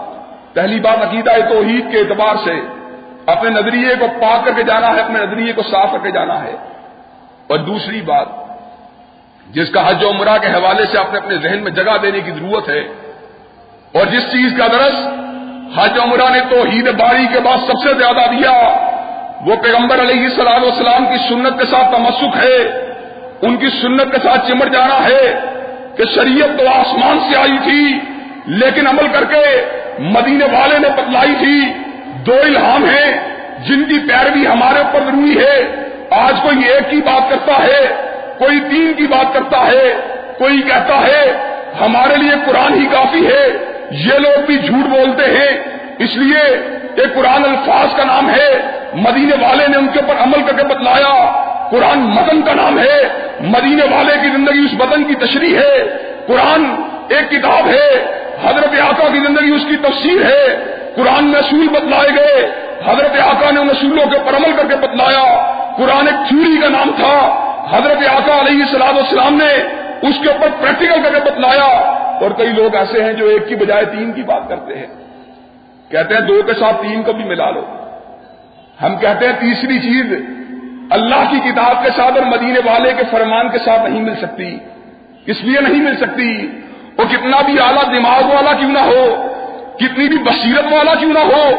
[0.54, 2.62] پہلی بات عقیدہ توحید کے اعتبار سے،
[3.26, 6.44] اپنے نظریے کو پاک کر کے جانا ہے، اپنے نظریے کو صاف کر کے جانا
[6.44, 6.71] ہے۔
[7.52, 8.28] اور دوسری بات،
[9.48, 12.32] جس کا حج و عمرہ کے حوالے سے اپنے اپنے ذہن میں جگہ دینے کی
[12.32, 12.84] ضرورت ہے،
[13.94, 15.00] اور جس چیز کا درس
[15.76, 18.54] حج عمرہ نے توحید باری کے بعد سب سے زیادہ دیا،
[19.46, 22.58] وہ پیغمبر علیہ السلام والسلام کی سنت کے ساتھ تمسک ہے،
[23.42, 25.26] ان کی سنت کے ساتھ چمٹ جانا ہے
[25.98, 27.84] کہ شریعت تو آسمان سے آئی تھی،
[28.60, 29.44] لیکن عمل کر کے
[30.12, 31.60] مدینے والے نے بتلائی تھی،
[32.26, 33.12] دو الہام ہیں،
[33.68, 35.58] جن کی پیروی ہمارے اوپر ضروری ہے
[36.12, 37.96] آج کوئی ایک کی بات کرتا ہے،
[38.38, 39.94] کوئی تین کی بات کرتا ہے،
[40.38, 41.32] کوئی کہتا ہے،
[41.82, 43.58] ہمارے لیے قرآن ہی کافی ہے۔
[43.92, 45.64] یہ لوگ بھی جھوٹ بولتے ہیں۔
[46.00, 46.58] اس لیے
[46.98, 48.62] یہ قرآن الفاظ کا نام ہے۔
[48.94, 53.30] مدینے والے نے ان کے اوپر عمل کر کے بتلایا، قرآن مدن کا نام ہے۔
[53.40, 55.84] مدینے والے کی زندگی اس بدن کی تشریح ہے۔
[56.28, 56.66] قرآن
[57.10, 58.06] ایک کتاب ہے۔
[58.44, 62.52] حضرت آقا کی زندگی اس کی تفسیر ہے۔ قرآن میں اصول بتلائے گئے۔
[62.86, 66.70] حضرت آقا نے ان اصولوں کے اوپر عمل کر کے بتلایا۔ قرآن ایک تھیوری کا
[66.70, 67.38] نام تھا۔
[67.72, 69.54] حضرت آقا علیہ السلام السلام نے
[70.08, 73.56] اس کے اوپر پریکٹیکل کر کے بتلایا۔ اور کئی لوگ ایسے ہیں جو ایک کی
[73.56, 74.88] بجائے تین کی بات کرتے ہیں۔
[75.90, 77.66] کہتے ہیں دو کے ساتھ تین کو بھی ملا لو۔
[78.84, 80.06] ہم کہتے ہیں تیسری چیز
[80.90, 84.58] اللہ کی کتاب کے ساتھ اور مدینے والے کے فرمان کے ساتھ نہیں مل سکتی۔
[85.26, 86.48] اس لیے نہیں مل سکتی۔
[86.98, 89.28] وہ کتنا بھی اعلیٰ دماغ والا کیوں نہ ہو،
[89.76, 91.52] کتنی بھی بصیرت والا کیوں نہ ہو،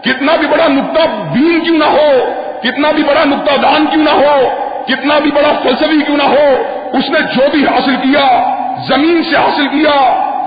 [0.00, 1.00] کتنا بھی بڑا نقطہ
[1.32, 4.48] بین کیوں نہ ہو کتنا بھی بڑا نقطہ دان کیوں نہ ہو
[4.88, 8.54] کتنا بھی بڑا فلسفی کیوں نہ ہو، اس نے جو بھی حاصل کیا،
[8.88, 9.96] زمین سے حاصل کیا،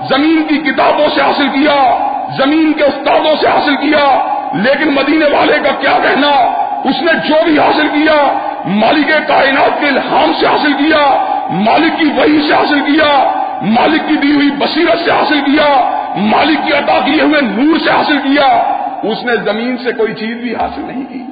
[0.08, 1.98] زمین کی کتابوں سے حاصل کیا،
[2.36, 6.30] زمین کے استادوں سے حاصل کیا، لیکن مدینے والے کا کیا کہنا؟
[6.84, 12.06] اس نے جو بھی حاصل کیا، مالک کائنات کے الہام سے حاصل کیا، مالک کی
[12.16, 13.30] وحی سے حاصل کیا،
[13.62, 17.90] مالک کی دی ہوئی بصیرت سے حاصل کیا، مالک کی عطا کیے ہوئے نور سے
[17.90, 18.46] حاصل کیا،
[19.02, 21.29] اس نے زمین سے کوئی چیز بھی حاصل نہیں کی۔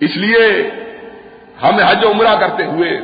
[0.00, 0.70] اس لیے
[1.62, 3.00] ہمیں حج و عمرہ کرتے ہوئے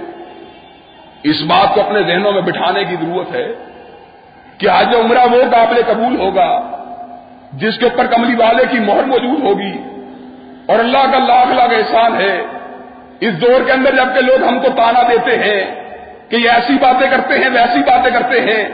[1.23, 3.53] اس بات کو اپنے ذہنوں میں بٹھانے کی ضرورت ہے
[4.59, 6.71] کہ حج و عمرہ وہ قابل قبول ہوگا
[7.53, 9.73] جس کے اوپر کملی والے کی مہر موجود ہوگی
[10.69, 12.43] اور اللہ کا لاکھ لاکھ احسان ہے۔
[13.21, 15.75] اس دور کے اندر جبکہ لوگ ہم کو تانا دیتے ہیں
[16.29, 18.65] کہ یہ ایسی باتیں کرتے ہیں، ویسی باتیں کرتے ہیں،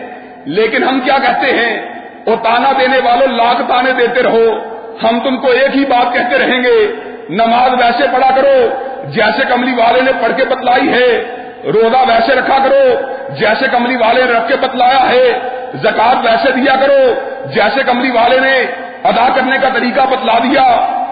[0.44, 1.83] لیکن ہم کیا کہتے ہیں؟
[2.26, 4.59] وہ تانا دینے والوں لاکھ تانے دیتے رہو۔
[5.02, 8.58] ہم تم کو ایک ہی بات کہتے رہیں گے نماز ویسے پڑھا کرو،
[9.04, 11.10] جیسے کملی والے نے پڑھ کے بتلائی ہے،
[11.64, 12.84] روزہ ویسے رکھا کرو،
[13.38, 15.26] جیسے کملی والے نے رکھ کے بتلایا ہے
[15.82, 17.02] زکات ویسے دیا کرو،
[17.54, 18.54] جیسے کملی والے نے
[19.04, 20.62] ادا کرنے کا طریقہ بتلا دیا،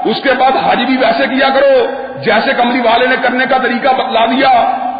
[0.04, 1.74] اس کے بعد حج بھی ویسے کیا کرو،
[2.22, 4.50] جیسے کملی والے نے کرنے کا طریقہ بتلا دیا،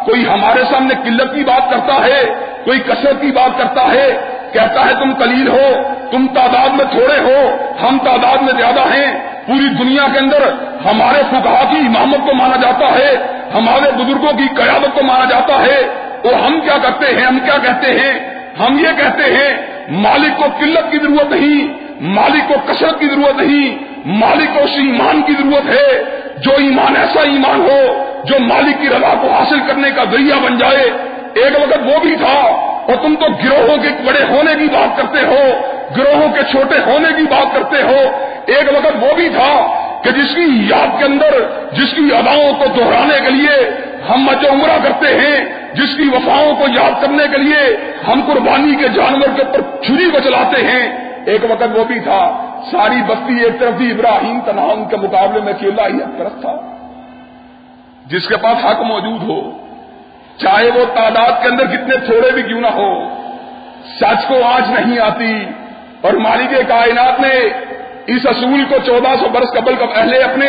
[0.05, 2.21] کوئی ہمارے سامنے قلت کی بات کرتا ہے،
[2.65, 4.07] کوئی کثرت کی بات کرتا ہے،
[4.53, 5.67] کہتا ہے تم کلیل ہو،
[6.11, 7.39] تم تعداد میں تھوڑے ہو،
[7.81, 10.37] ہم تعداد میں زیادہ ہیں پوری دنیا کے اندر
[10.85, 13.15] ہمارے فکا کی امامت کو مانا جاتا ہے،
[13.53, 15.81] ہمارے بزرگوں کی قیادت کو مانا جاتا ہے۔
[16.23, 19.57] اور ہم کیا کرتے ہیں؟ ہم کیا کہتے ہیں؟ ہم یہ کہتے ہیں،
[19.91, 21.67] مالک کو قلت کی ضرورت نہیں،
[22.01, 26.03] مالک کو کثرت کی ضرورت نہیں، مالک کو اس ایمان کی ضرورت ہے۔
[26.37, 30.57] جو ایمان، ایسا ایمان ہو جو مالک کی رضا کو حاصل کرنے کا ذریعہ بن
[30.57, 30.89] جائے۔
[31.33, 32.39] ایک وقت وہ بھی تھا،
[32.87, 35.61] اور تم تو گروہوں کے بڑے ہونے کی بات کرتے ہو،
[35.97, 39.67] گروہوں کے چھوٹے ہونے کی بات کرتے ہو۔ ایک وقت وہ بھی تھا
[40.03, 41.31] کہ جس کی یاد کے اندر،
[41.71, 43.69] جس کی اداؤں کو دہرانے کے لیے
[44.09, 48.75] ہم مچ عمرہ کرتے ہیں، جس کی وفاؤں کو یاد کرنے کے لیے ہم قربانی
[48.75, 53.43] کے جانور کے اوپر چھری کو چلاتے ہیں۔ ایک وقت وہ بھی تھا، ساری بستی
[53.43, 56.55] ایک طرف تھی، ابراہیم تنہا کے مقابلے میں اکیلا ہی ایک طرف تھا۔
[58.05, 59.51] جس کے پاس حق موجود ہو،
[60.37, 63.03] چاہے وہ تعداد کے اندر کتنے تھوڑے بھی کیوں نہ ہو،
[63.99, 65.45] سچ کو آج نہیں آتی۔
[66.01, 67.49] اور مالک کائنات نے
[68.15, 70.45] اس اصول کو چودہ سو برس قبل کا پہلے اپنے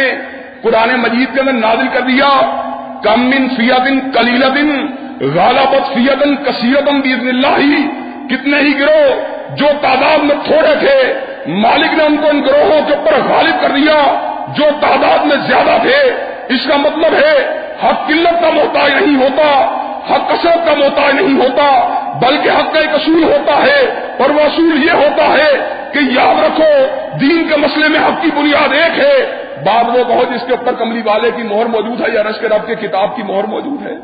[0.62, 2.28] قرآن مجید کے اندر نازل کر دیا۔
[3.04, 3.76] کم بن فیا
[4.14, 4.86] کلیل بن
[5.34, 7.88] غالبت فیتن کثیرتن بزن اللہ۔
[8.26, 9.20] کتنے ہی گروہ
[9.56, 11.14] جو تعداد میں تھوڑے تھے،
[11.46, 15.82] مالک نے ان کو ان گروہوں کے اوپر غالب کر دیا۔ جو تعداد میں زیادہ
[15.82, 16.14] تھے،
[16.48, 19.76] اس کا مطلب ہے، حق قلت کا محتاج نہیں ہوتا،
[20.10, 21.70] حق کثرت کا محتاج نہیں ہوتا،
[22.22, 26.42] بلکہ حق کا ایک اصول ہوتا ہے۔ اور وہ اصول یہ ہوتا ہے کہ یاد
[26.42, 26.86] رکھو،
[27.20, 30.72] دین کے مسئلے میں حق کی بنیاد ایک ہے۔ بعد وہ کہو جس کے اوپر
[30.72, 33.86] کملی والے کی مہر موجود ہے یا رش کے رب کے کتاب کی مہر موجود
[33.86, 33.94] ہے۔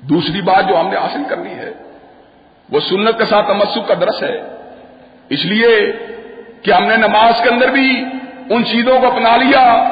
[0.00, 1.72] دوسری بات جو ہم نے حاصل کرنی ہے،
[2.72, 4.42] وہ سنت کے ساتھ تمسک کا درس ہے۔
[5.28, 5.92] اس لیے
[6.62, 8.04] کہ ہم نے نماز کے اندر بھی
[8.50, 9.88] ان چیزوں کو اپنا لیا۔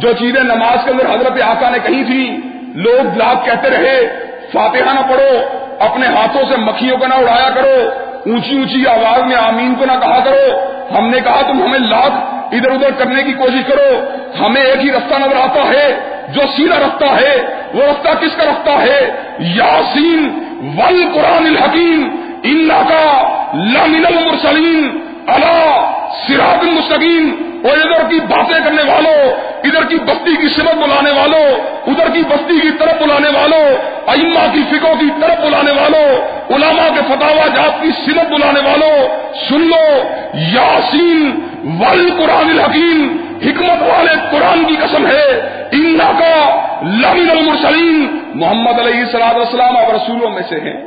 [0.00, 2.40] جو چیزیں نماز کے اندر حضرت آقا نے کہی تھی
[2.74, 8.03] لوگ لاکھ کہتے رہے، فاتحہ نہ پڑھو، اپنے ہاتھوں سے مکھیوں کو نہ اڑایا کرو۔
[8.26, 10.60] اونچی اونچی آواز میں آمین کو نہ کہا کرو۔
[10.98, 12.14] ہم نے کہا تم ہمیں لاکھ
[12.54, 14.04] ادھر ادھر کرنے کی کوشش کرو۔
[14.44, 17.36] ہمیں ایک ہی رستہ نظر آتا ہے۔ جو سیدھا رستہ ہے،
[17.74, 20.44] وہ رستہ کس کا رستہ ہے؟ یاسین
[20.76, 28.82] ول قرآن الحکیم۔ اللہ کا لمن المرسلین۔ اللہ سراط المستقیم، اور ادھر کی باتیں کرنے
[28.92, 29.32] والوں،
[29.64, 33.68] ادھر کی بستی کی سمت بلانے والوں، ادھر کی بستی کی طرف بلانے والوں،
[34.06, 36.08] ائمہ کی فکوں کی طرف بلانے والوں،
[36.54, 39.08] علماء کے فتح جات کی سمت بلانے والوں،
[39.48, 40.02] سن لو،
[40.34, 45.40] یاسین ول قرآن الحکیم، حکمت والے قرآن کی قسم ہے
[45.72, 50.86] اندا کا لمن المرسلیم محمد علیہ صلاح السلام آپ رسولوں میں سے ہیں۔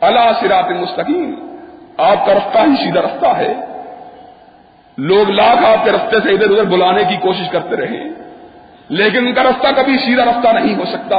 [0.00, 1.34] اللہ سرات مستقیم۔
[1.98, 3.54] آپ کا رستہ ہی سیدھا رستہ ہے۔
[5.00, 8.08] لوگ لاکھ آپ کے رستے سے ادھر ادھر بلانے کی کوشش کرتے رہے
[8.88, 11.16] لیکن ان کا رستہ کبھی سیدھا رستہ نہیں ہو سکتا۔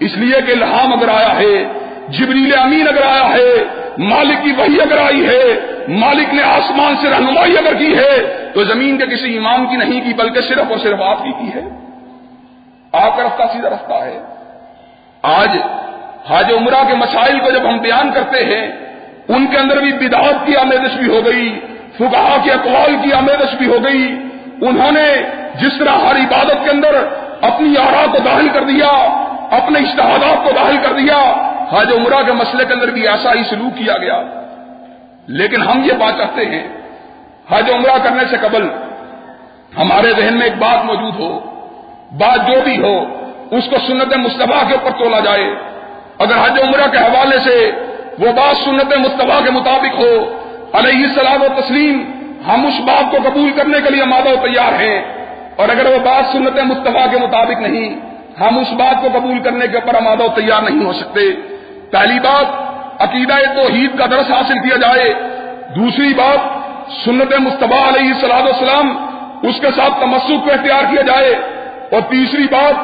[0.00, 1.64] اس لیے کہ الہام اگر آیا ہے،
[2.08, 3.64] جبریل امین اگر آیا ہے،
[3.98, 8.64] مالک کی وہی اگر آئی ہے، مالک نے آسمان سے رہنمائی اگر کی ہے، تو
[8.64, 11.62] زمین کے کسی امام کی نہیں کی، بلکہ صرف اور صرف آپ کی کی ہے۔
[12.92, 14.18] آپ کا رستہ سیدھا رستہ ہے۔
[15.22, 15.48] آج
[16.30, 18.72] حاج عمرہ کے مسائل کو جب ہم بیان کرتے ہیں،
[19.28, 21.60] ان کے اندر بھی بدعت کی آمیزش بھی ہو گئی۔
[21.98, 24.16] فکا کے اقوال کی آمیزش بھی ہو گئی۔
[24.62, 25.22] انہوں نے
[25.54, 27.08] جس طرح ہر عبادت کے اندر
[27.40, 28.88] اپنی آرا کو داخل کر دیا،
[29.50, 33.42] اپنے اشتہادات کو داخل کر دیا حج عمرہ کے مسئلے کے اندر بھی ایسا ہی
[33.44, 34.22] سلوک کیا گیا۔
[35.26, 36.68] لیکن ہم یہ بات چاہتے ہیں
[37.50, 38.68] حج عمرہ کرنے سے قبل
[39.78, 41.38] ہمارے ذہن میں ایک بات موجود ہو،
[42.12, 42.98] بات جو بھی ہو،
[43.50, 45.54] اس کو سنت مصطفیٰ کے اوپر تولا جائے۔
[46.18, 47.70] اگر حج عمرہ کے حوالے سے
[48.18, 50.40] وہ بات سنت مصطفیٰ کے مطابق ہو
[50.74, 52.10] علیہ السلام و تسلیم،
[52.48, 55.02] ہم اس بات کو قبول کرنے کے لیے مادہ و تیار ہیں۔
[55.56, 57.94] اور اگر وہ بات سنت مصطفیٰ کے مطابق نہیں،
[58.40, 61.20] ہم اس بات کو قبول کرنے کے اوپر مادہ و تیار نہیں ہو سکتے۔
[61.90, 62.46] پہلی بات،
[63.02, 65.14] عقیدہ توحید کا درس حاصل کیا جائے۔
[65.76, 66.38] دوسری بات،
[67.04, 68.98] سنت مصطفیٰ علیہ السلام والسلام
[69.42, 71.34] اس کے ساتھ تمسک کو اختیار کیا جائے۔
[71.90, 72.74] اور تیسری بات،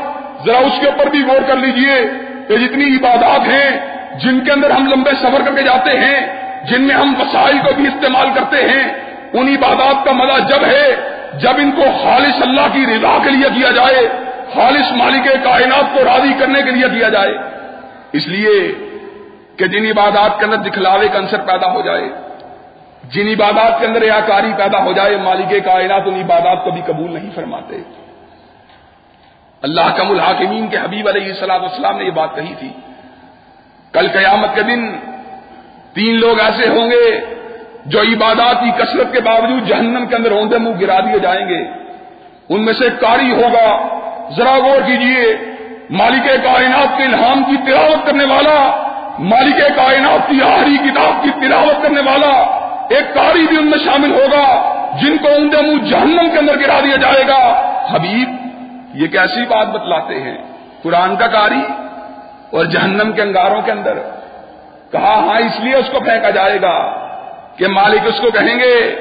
[0.46, 2.02] ذرا اس کے اوپر بھی غور کر لیجیے
[2.48, 3.70] کہ جتنی عبادات ہیں،
[4.18, 7.74] جن کے اندر ہم لمبے سفر کر کے جاتے ہیں جن میں ہم وسائل کو
[7.74, 8.92] بھی استعمال کرتے ہیں
[9.32, 13.48] ان عبادات کا مزہ جب ہے، جب ان کو خالص اللہ کی رضا کے لیے
[13.54, 14.08] کیا جائے،
[14.54, 17.34] خالص مالک کائنات کو راضی کرنے کے لیے کیا جائے۔
[18.12, 18.72] اس لیے
[19.56, 22.08] کہ جن عبادات کے اندر دکھلاوے کا انصر پیدا ہو جائے،
[23.04, 27.12] جن عبادات کے اندر ریاکاری پیدا ہو جائے، مالک کائنات ان عبادات کو بھی قبول
[27.12, 27.82] نہیں فرماتے۔
[29.62, 32.70] اللہ کم الحاکمین کے حبیب علیہ السلام السلام نے یہ بات کہی تھی۔
[33.92, 34.96] کل قیامت کے دن
[35.94, 37.20] تین لوگ ایسے ہوں گے
[37.86, 41.64] جو عبادات کی کثرت کے باوجود جہنم کے اندر ہوندے منہ گرا دیے جائیں گے۔
[42.48, 43.88] ان میں سے کاری ہوگا۔
[44.36, 45.36] ذرا غور کیجیے
[45.90, 48.86] مالک کائنات کے الہام کی تلاوت کرنے والا،
[49.18, 52.30] مالک کائنات کی آخری کتاب کی تلاوت کرنے والا
[52.90, 56.80] ایک کاری بھی ان میں شامل ہوگا، جن کو اندے منہ جہنم کے اندر گرا
[56.80, 58.36] دیا جائے گا۔ حبیب،
[58.94, 60.38] یہ کیسی بات بتلاتے ہیں؟
[60.82, 61.62] قرآن کا کاری
[62.50, 63.98] اور جہنم کے انگاروں کے اندر۔
[64.92, 67.06] کہا ہاں اس لیے اس کو پھینکا جائے گا
[67.56, 68.94] کہ مالک اس کو کہیں گے،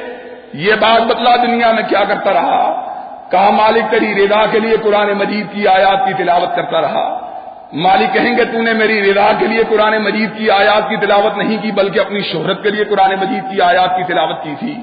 [0.54, 2.86] یہ بات بتلا دنیا میں کیا کرتا رہا؟
[3.32, 7.32] کہا، مالک تیری رضا کے لیے قرآن مجید کی آیات کی تلاوت کرتا رہا۔
[7.74, 11.38] مالک کہیں گے، تو نے میری رضا کے لیے قرآن مجید کی آیات کی تلاوت
[11.38, 14.76] نہیں کی، بلکہ اپنی شہرت کے لیے قرآن مجید کی آیات کی تلاوت کی تھی،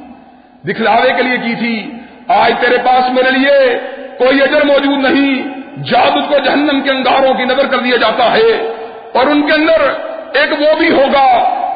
[0.72, 1.92] دکھلاوے کے لیے کی تھی۔
[2.28, 3.78] آج تیرے پاس میرے لیے
[4.18, 5.42] کوئی اجر موجود نہیں۔
[5.82, 8.72] جاد اس کو جہنم کے انگاروں کی نظر کر دیا جاتا ہے
[9.14, 10.05] اور ان کے اندر
[10.41, 11.26] ایک وہ بھی ہوگا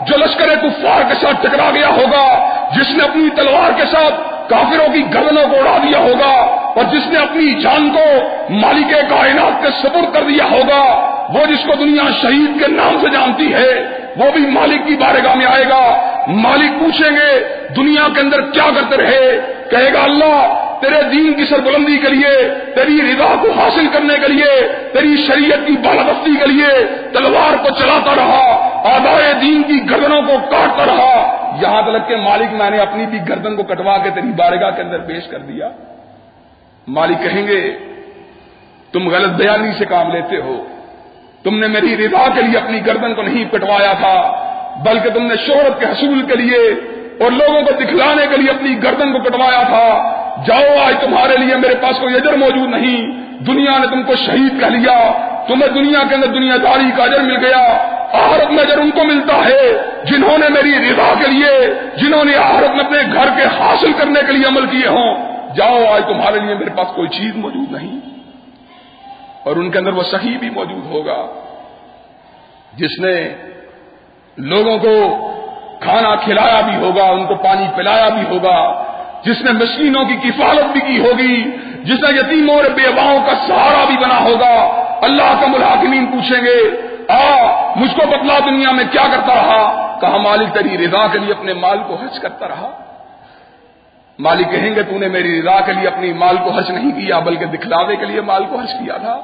[0.07, 2.27] جو لشکر کفار کے ساتھ ٹکرا گیا ہوگا،
[2.77, 4.15] جس نے اپنی تلوار کے ساتھ
[4.51, 6.31] کافروں کی گردنوں کو اڑا دیا ہوگا
[6.77, 8.05] اور جس نے اپنی جان کو
[8.51, 10.83] مالک کائنات کے سبر کر دیا ہوگا،
[11.29, 13.71] وہ جس کو دنیا شہید کے نام سے جانتی ہے،
[14.17, 15.83] وہ بھی مالک کی بارگاہ میں آئے گا۔
[16.27, 17.45] مالک پوچھیں گے،
[17.77, 19.41] دنیا کے اندر کیا کرتے رہے؟
[19.71, 24.33] کہے گا، اللہ تیرے دین کی سربلندی کے لیے، تیری رضا کو حاصل کرنے کے
[24.33, 30.23] لیے، تیری شریعت کی بالادستی کے لیے تلوار کو چلاتا رہا آدھائے دین کی گردنوں
[30.23, 34.11] کو کاٹتا رہا۔ یہاں تک کہ مالک میں نے اپنی بھی گردن کو کٹوا کے
[34.11, 35.69] تیری بارگاہ کے اندر پیش کر دیا۔
[36.89, 37.79] مالک کہیں گے،
[38.93, 40.67] تم غلط بیانی سے کام لیتے ہو۔
[41.45, 44.47] تم نے میری رضا کے لیے اپنی گردن کو نہیں کٹوایا تھا،
[44.85, 46.59] بلکہ تم نے شہرت کے حصول کے لیے
[47.21, 50.17] اور لوگوں کو دکھلانے کے لیے اپنی گردن کو کٹوایا تھا۔
[50.47, 53.07] جاؤ آج تمہارے لیے میرے پاس کوئی اجر موجود نہیں۔
[53.45, 55.11] دنیا نے تم کو شہید کہہ لیا۔
[55.49, 59.05] تمہیں دنیا کے اندر دنیا داری کا اجر مل گیا۔ آہرت میں اجر ان کو
[59.05, 59.73] ملتا ہے
[60.05, 64.21] جنہوں نے میری رضا کے لیے، جنہوں نے آہرت میں اپنے گھر کے حاصل کرنے
[64.27, 65.17] کے لیے عمل کیے ہوں۔
[65.57, 67.99] جاؤ آج تمہارے لیے میرے پاس کوئی چیز موجود نہیں۔
[69.45, 71.27] اور ان کے اندر وہ صحیح بھی موجود ہوگا۔
[72.77, 73.35] جس نے
[74.37, 75.17] لوگوں کو
[75.81, 78.90] کھانا کھلایا بھی ہوگا، ان کو پانی پلایا بھی ہوگا۔
[79.25, 83.85] جس نے مشینوں کی کفالت بھی کی ہوگی، جس نے یتیموں اور بیواؤں کا سہارا
[83.85, 87.47] بھی بنا ہوگا۔ اللہ کا ملاقمین پوچھیں گے، آ،
[87.77, 91.55] مجھ کو بتلا دنیا میں کیا کرتا رہا؟ کہا، مالک تری رضا کے لیے اپنے
[91.55, 92.71] مال کو حج کرتا رہا۔
[94.19, 97.19] مالک کہیں گے تو نے میری رضا کے لیے اپنی مال کو حج نہیں کیا،
[97.19, 99.21] بلکہ دکھلاوے کے لیے مال کو حج کیا تھا۔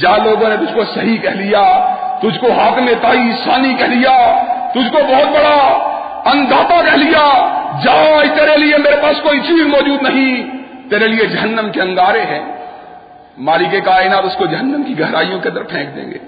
[0.00, 3.84] جا، لوگوں نے تجھ کو صحیح کہہ لیا، تجھ کو ہاتھ میں تائی سانی کہہ
[3.84, 4.42] لیا،
[4.74, 5.92] تجھ کو بہت بڑا
[6.30, 7.52] انداتا کہہ لیا۔
[7.84, 10.50] جاؤ تیرے لیے میرے پاس کوئی چیز موجود نہیں۔
[10.90, 12.56] تیرے لیے جہنم کے انگارے ہیں۔
[13.38, 16.18] مالک کائنات اس کو جہنم کی گہرائیوں کے اندر پھینک دیں گے۔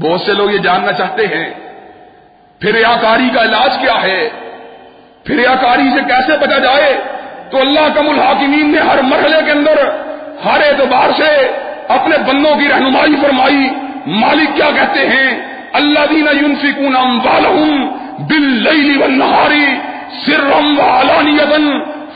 [0.00, 1.54] بہت سے لوگ یہ جاننا چاہتے ہیں۔
[2.60, 4.28] پھر ریاکاری کا علاج کیا ہے؟
[5.24, 7.00] پھر ریاکاری سے کیسے بچا جائے؟
[7.50, 9.76] تو اللہ کم الحاکمین نے ہر مرحلے کے اندر
[10.44, 11.52] ہر اعتبار سے
[11.88, 13.70] اپنے بندوں کی رہنمائی فرمائی۔
[14.06, 17.46] مالک کیا کہتے ہیں؟ اللہ دین یونفکون بل
[18.30, 19.66] لئی والنہاری
[20.26, 20.90] سرم و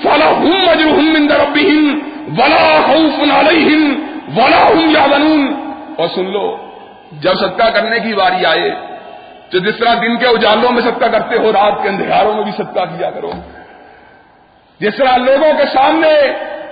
[0.02, 1.98] فلہم من دربہم
[2.38, 3.94] ولا خوف علیہم
[4.36, 5.54] ولا هم یعلنون
[5.96, 6.56] اور سن لو،
[7.12, 8.70] جب صدقہ کرنے کی باری آئے
[9.50, 12.52] تو جس طرح دن کے اجالوں میں صدقہ کرتے ہو، رات کے اندھیاروں میں بھی
[12.56, 13.30] صدقہ کیا کرو۔
[14.80, 16.08] جس طرح لوگوں کے سامنے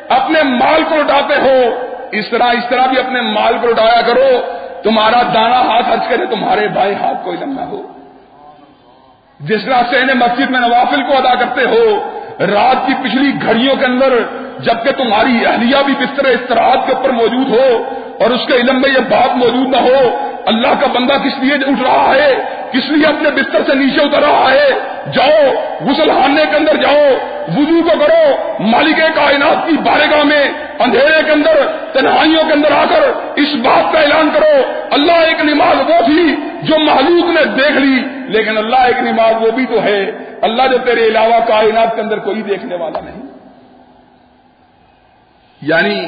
[0.08, 4.28] اپنے مال کو لٹاتے ہو، اس طرح اس طرح بھی اپنے مال کو لٹایا کرو،
[4.82, 7.82] تمہارا دانا ہاتھ حج کرے، تمہارے بھائی ہاتھ کو علم ہو۔
[9.44, 11.84] جس طرح سے مسجد میں نوافل کو ادا کرتے ہو،
[12.40, 14.14] رات کی پچھلی گھڑیوں کے اندر
[14.58, 17.66] جبکہ تمہاری اہلیہ بھی بستر استراحت کے اوپر موجود ہو
[18.20, 21.54] اور اس کے علم میں یہ بات موجود نہ ہو، اللہ کا بندہ کس لیے
[21.54, 22.34] اٹھ رہا ہے؟
[22.72, 24.68] کس لیے اپنے بستر سے نیچے اتر رہا ہے؟
[25.12, 27.14] جاؤ، غسل ہاننے کے اندر جاؤ،
[27.56, 30.44] وضو کو کرو۔ مالک کائنات کی بارگاہ میں،
[30.78, 33.02] اندھیرے کے اندر، تنہائیوں کے اندر آ کر
[33.36, 38.02] اس بات کا اعلان کرو۔ اللہ ایک نماز وہ تھی جو محلوق نے دیکھ لی،
[38.26, 40.10] لیکن اللہ ایک نماز وہ بھی تو ہے۔
[40.42, 43.22] اللہ جو تیرے علاوہ کائنات کے اندر کوئی دیکھنے والا نہیں۔
[45.62, 46.06] یعنی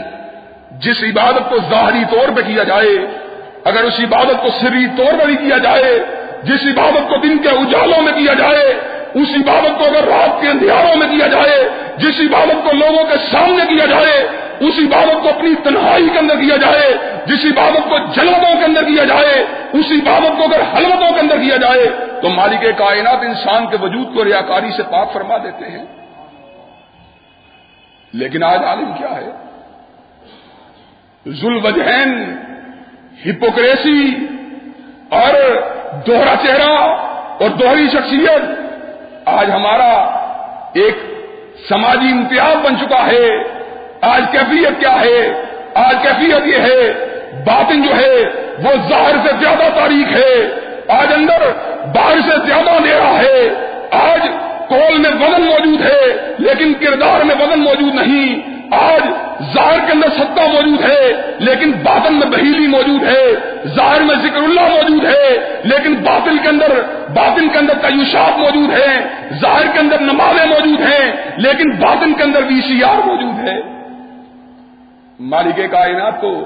[0.71, 3.07] جس عبادت کو ظاہری طور پہ کیا جائے،
[3.65, 5.99] اگر اس عبادت کو سری طور پر بھی کیا جائے،
[6.43, 8.81] جس عبادت کو دن کے اجالوں میں کیا جائے،
[9.15, 13.15] اس عبادت کو اگر رات کے اندھیاروں میں کیا جائے، جس عبادت کو لوگوں کے
[13.31, 14.29] سامنے کیا جائے،
[14.61, 16.97] اس عبادت کو اپنی تنہائی کے اندر کیا جائے،
[17.27, 21.39] جس عبادت کو جلدوں کے اندر کیا جائے، اس عبادت کو اگر حلوتوں کے اندر
[21.39, 21.89] کیا جائے،
[22.23, 25.85] تو مالک کائنات انسان کے وجود کو ریاکاری سے پاک فرما دیتے ہیں۔
[28.13, 29.31] لیکن آج عالم کیا ہے؟
[31.27, 32.37] ذوالوجہین،
[33.27, 34.27] ہپوکریسی
[35.09, 35.35] اور
[36.07, 36.71] دوہرا چہرہ
[37.41, 38.43] اور دوہری شخصیت
[39.25, 39.93] آج ہمارا
[40.75, 40.97] ایک
[41.69, 43.29] سماجی امتیاز بن چکا ہے۔
[44.01, 45.43] آج کیفیت کیا ہے؟
[45.75, 46.93] آج کیفیت یہ ہے،
[47.47, 48.23] باطن جو ہے،
[48.59, 51.53] وہ ظاہر سے زیادہ تاریخ ہے۔ آج اندر
[51.95, 53.49] باہر سے زیادہ اندھیرا ہے۔
[53.91, 54.21] آج
[54.69, 59.03] کول میں وزن موجود ہے، لیکن کردار میں وزن موجود نہیں۔ آج
[59.55, 63.33] ظاہر کے اندر ستا موجود ہے، لیکن باطن میں بہیلی موجود ہے،
[63.67, 66.73] ظاہر میں ذکر اللہ موجود ہے، لیکن باطل کے اندر
[67.15, 69.09] باطن کے اندر تعیشات موجود ہے
[69.41, 73.61] ظاہر کے اندر نمازیں موجود ہیں، لیکن باطن کے اندر وی سی آر موجود ہے۔
[75.21, 76.45] مالک کائنات کو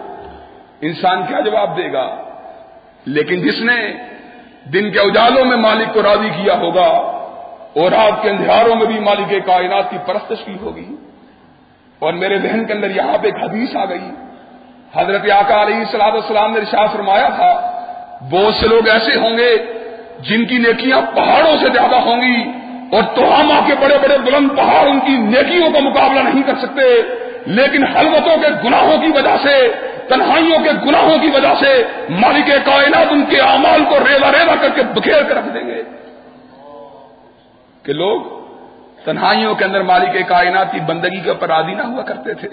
[0.81, 2.17] انسان کیا جواب دے گا؟
[3.07, 3.93] لیکن جس نے
[4.65, 6.91] دن کے اجالوں میں مالک کو راضی کیا ہوگا،
[7.77, 10.97] اور رات کے اندھیاروں میں بھی مالک کائنات کی پرستش کی ہوگی۔
[12.01, 14.11] اور میرے ذہن کے اندر یہاں پہ ایک حدیث آ گئی۔
[14.97, 17.81] حضرت آقا علیہ السلام السلام نے رشا فرمایا تھا،
[18.31, 19.57] بہت سے لوگ ایسے ہوں گے
[20.21, 22.51] جن کی نیکیاں پہاڑوں سے زیادہ ہوں گی
[22.93, 27.03] اور توہما کے بڑے بڑے بلند پہاڑ ان کی نیکیوں کا مقابلہ نہیں کر سکتے۔
[27.47, 29.73] لیکن حلوتوں کے گناہوں کی وجہ سے،
[30.09, 34.69] تنہائیوں کے گناہوں کی وجہ سے مالک کائنات ان کے اعمال کو ریلا ریلا کر
[34.75, 35.83] کے بکھیر کر رکھ دیں گے۔
[37.83, 38.40] کہ لوگ
[39.05, 42.49] تنہائیوں کے اندر مالک کائنات کی بندگی کے اوپر نہ ہوا کرتے تھے۔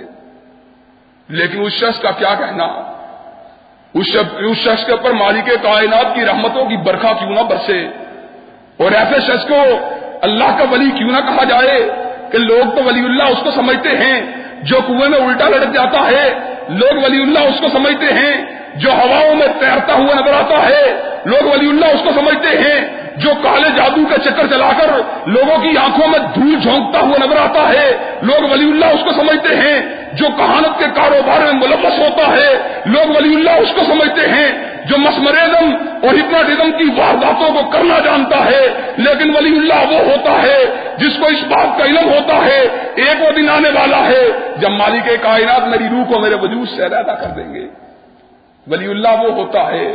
[1.27, 2.93] لیکن اس شخص کا کیا کہنا؟
[3.93, 4.05] اس
[4.63, 7.87] شخص کے اوپر مالک کائنات کی رحمتوں کی برکھا کیوں نہ برسے؟
[8.77, 9.63] اور ایسے شخص کو
[10.21, 11.89] اللہ کا ولی کیوں نہ کہا جائے
[12.31, 14.21] کہ لوگ تو ولی اللہ اس کو سمجھتے ہیں،
[14.61, 16.33] جو کنویں میں الٹا لڑک جاتا ہے،
[16.69, 18.45] لوگ ولی اللہ اس کو سمجھتے ہیں،
[18.75, 22.96] جو ہواؤں میں تیرتا ہوا نظر آتا ہے، لوگ ولی اللہ اس کو سمجھتے ہیں۔
[23.17, 24.89] جو کالے جادو کا چکر چلا کر
[25.27, 27.85] لوگوں کی آنکھوں میں دھول جھونکتا ہوا نظر آتا ہے،
[28.21, 29.77] لوگ ولی اللہ اس کو سمجھتے ہیں،
[30.13, 32.49] جو کہانت کے کاروبار میں ملوث ہوتا ہے،
[32.85, 34.51] لوگ ولی اللہ اس کو سمجھتے ہیں،
[34.85, 35.71] جو مسمرزم
[36.03, 38.61] اور ہپناٹزم کی وارداتوں کو کرنا جانتا ہے،
[38.97, 40.59] لیکن ولی اللہ وہ ہوتا ہے
[40.97, 42.59] جس کو اس بات کا علم ہوتا ہے،
[42.95, 44.21] ایک وہ دن آنے والا ہے
[44.57, 47.65] جب مالک کائنات میری روح کو میرے وجود سے ادا کر دیں گے۔
[48.67, 49.87] ولی اللہ وہ ہوتا ہے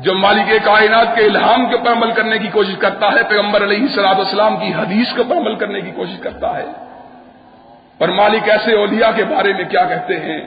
[0.00, 3.88] جو مالک کائنات کے الہام کے اوپر عمل کرنے کی کوشش کرتا ہے، پیغمبر علیہ
[3.94, 6.64] سلاد اسلام کی حدیث کے اوپر عمل کرنے کی کوشش کرتا ہے۔
[7.98, 10.40] اور مالک ایسے اولیاء کے بارے میں کیا کہتے ہیں؟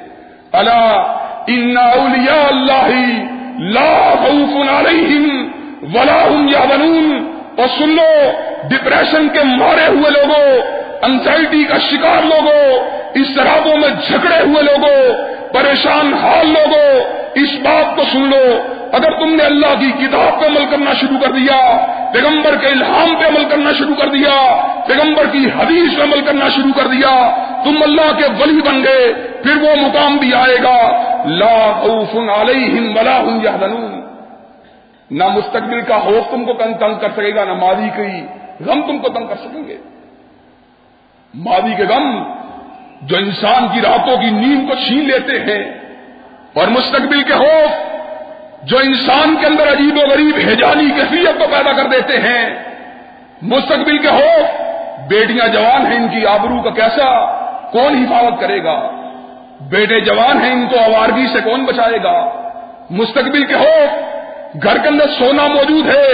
[0.52, 3.14] اللہ ان اولیاء اللہ
[3.60, 5.52] لا خوف علیہم
[5.96, 8.32] ولا هم يحزنون اور سن لو
[8.70, 10.62] ڈپریشن کے مارے ہوئے لوگوں
[11.02, 15.14] انزائٹی کا شکار لوگوں، اس شرابوں میں جھگڑے ہوئے لوگوں،
[15.54, 20.46] پریشان حال لوگوں، اس بات کو سن لو۔ اگر تم نے اللہ کی کتاب پہ
[20.46, 21.56] عمل کرنا شروع کر دیا،
[22.14, 24.34] پیغمبر کے الہام پہ عمل کرنا شروع کر دیا،
[24.88, 27.14] پیغمبر کی حدیث پہ عمل کرنا شروع کر دیا،
[27.64, 29.14] تم اللہ کے ولی بن گئے،
[29.44, 30.78] پھر وہ مقام بھی آئے گا۔
[31.40, 34.02] لا خوف علیہم ولا هم يحزنون
[35.12, 38.12] نہ مستقبل کا خوف تم کو تنگ کر سکے گا، نہ ماضی کی
[38.66, 39.78] غم تم کو تنگ کر سکیں گے۔
[41.34, 42.08] ماضی کے غم
[43.10, 45.64] جو انسان کی راتوں کی نیند کو چھین لیتے ہیں،
[46.54, 47.72] اور مستقبل کے خوف
[48.64, 52.50] جو انسان کے اندر عجیب و غریب حجانی کیفیت کو پیدا کر دیتے ہیں،
[53.42, 54.44] مستقبل کے ہو،
[55.08, 57.26] بیٹیاں جوان ہیں ان کی، آبرو کا کیسا؟
[57.72, 58.90] کون حفاظت کرے گا؟
[59.62, 62.30] بیٹے جوان ہیں، ان کو آوارگی سے کون بچائے گا؟
[62.90, 63.86] مستقبل کے ہو،
[64.64, 66.12] گھر کے اندر سونا موجود ہے،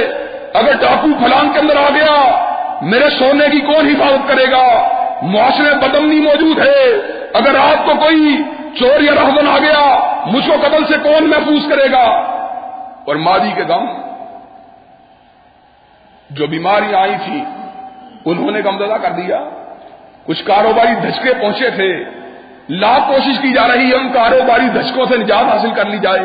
[0.53, 2.45] اگر ڈاکو فلان کے اندر آ گیا،
[2.81, 4.89] میرے سونے کی کون حفاظت کرے گا؟
[5.21, 6.85] معاشرے بدمنی موجود ہے،
[7.33, 8.43] اگر آپ کو کوئی
[8.79, 12.35] چور یا رہبن آ گیا، مجھ کو قتل سے کون محفوظ کرے گا؟
[13.09, 13.85] اور ماضی کے غم
[16.29, 17.43] جو بیماریاں آئی تھی،
[18.25, 19.43] انہوں نے غم کر دیا۔
[20.25, 22.03] کچھ کاروباری دھچکے پہنچے تھے۔
[22.69, 26.19] لاکھ کوشش کی جا رہی ہے ان کاروباری دھچکوں سے نجات حاصل کر لی جائے،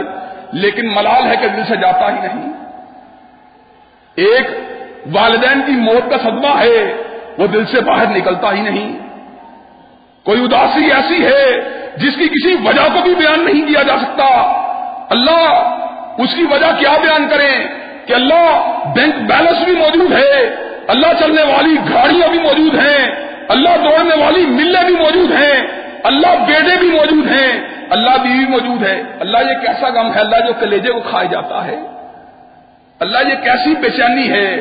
[0.53, 2.53] لیکن ملال ہے کہ دل سے جاتا ہی نہیں۔
[4.15, 4.47] ایک
[5.13, 7.03] والدین کی موت کا صدمہ ہے،
[7.39, 8.99] وہ دل سے باہر نکلتا ہی نہیں۔
[10.25, 11.61] کوئی اداسی ایسی ہے
[11.97, 14.25] جس کی کسی وجہ کو بھی بیان نہیں کیا جا سکتا۔
[15.11, 15.81] اللہ
[16.19, 17.67] اس کی وجہ کیا بیان کریں
[18.07, 20.55] کہ اللہ بینک بیلنس بھی موجود ہے،
[20.89, 23.07] اللہ چلنے والی گاڑیاں بھی موجود ہیں،
[23.49, 25.61] اللہ دوڑنے والی ملیں بھی موجود ہیں،
[26.05, 27.61] اللہ بیٹے بھی موجود ہیں،
[27.91, 31.65] اللہ بیوی موجود ہے۔ اللہ یہ کیسا غم ہے، اللہ جو کلیجے کو کھائے جاتا
[31.65, 31.77] ہے۔
[33.01, 34.61] اللہ یہ کیسی بے چینی ہے۔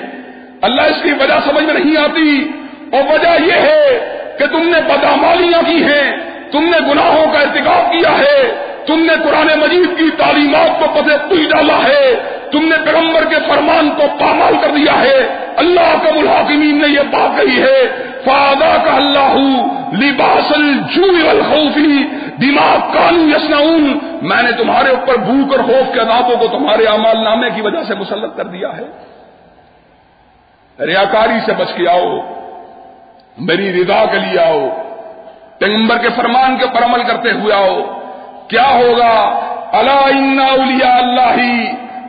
[0.62, 2.52] اللہ اس کی وجہ سمجھ میں نہیں آتی۔
[2.92, 6.12] اور وجہ یہ ہے کہ تم نے بدامالیاں کی ہیں،
[6.52, 11.18] تم نے گناہوں کا ارتکاب کیا ہے۔ تم نے قرآن مجید کی تعلیمات کو پتے
[11.30, 12.16] پوچھ ڈالا ہے۔
[12.52, 17.00] تم نے پیغمبر کے فرمان کو پامال کر دیا ہے۔ اللہ کا الحاکمین نے یہ
[17.00, 19.36] بات کہی ہے۔ فادا کا اللہ
[20.04, 20.54] لباس
[21.30, 22.04] الخوفی
[22.42, 27.24] دماغ کانو یسنعون میں نے تمہارے اوپر بھوک اور خوف کے عذابوں کو تمہارے امال
[27.24, 28.84] نامے کی وجہ سے مسلط کر دیا ہے۔
[30.86, 32.20] ریاکاری سے بچ کے آؤ۔
[33.38, 34.70] میری رضا کے لیے آؤ۔
[35.60, 38.03] پیغمبر کے فرمان کے پر عمل کرتے ہوئے آؤ۔
[38.48, 39.40] کیا ہوگا؟
[39.74, 41.42] اللہ اولیاء اللہ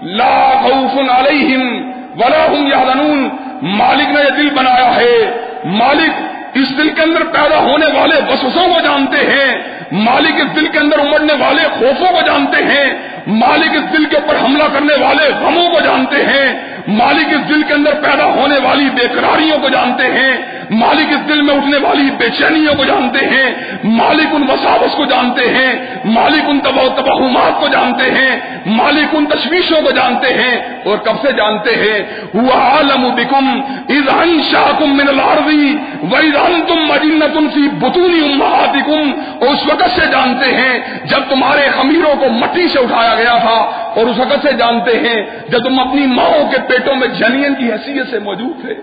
[0.02, 3.28] لا خوف علیہم ولا هم يحزنون
[3.62, 6.12] مالک نے یہ دل بنایا ہے۔ مالک
[6.54, 9.56] اس دل کے اندر پیدا ہونے والے وسوسوں کو جانتے ہیں۔
[9.92, 12.94] مالک اس دل کے اندر امڑنے والے خوفوں کو جانتے ہیں۔
[13.26, 16.53] مالک اس دل کے اوپر حملہ کرنے والے غموں کو جانتے ہیں۔
[16.88, 20.36] مالک اس دل کے اندر پیدا ہونے والی بےقراریوں کو جانتے ہیں،
[20.70, 23.54] مالک اس دل میں اٹھنے والی بے چینیوں کو جانتے ہیں،
[23.84, 29.82] مالک ان وساوس کو جانتے ہیں، مالک ان تباہمات کو جانتے ہیں، مالک ان تشویشوں
[29.82, 32.02] کو جانتے ہیں۔ اور کب سے جانتے ہیں؟
[32.34, 39.66] وہ عالم بکم ایزان شاہ کم من الارضی ویزان تم مجنت سی بتونی امہاتکم۔ اس
[39.66, 44.18] وقت سے جانتے ہیں جب تمہارے خمیروں کو مٹی سے اٹھایا گیا تھا۔ اور اس
[44.18, 48.18] وقت سے جانتے ہیں جب تم اپنی ماؤں کے پیٹوں میں جنین کی حیثیت سے
[48.18, 48.74] موجود تھے۔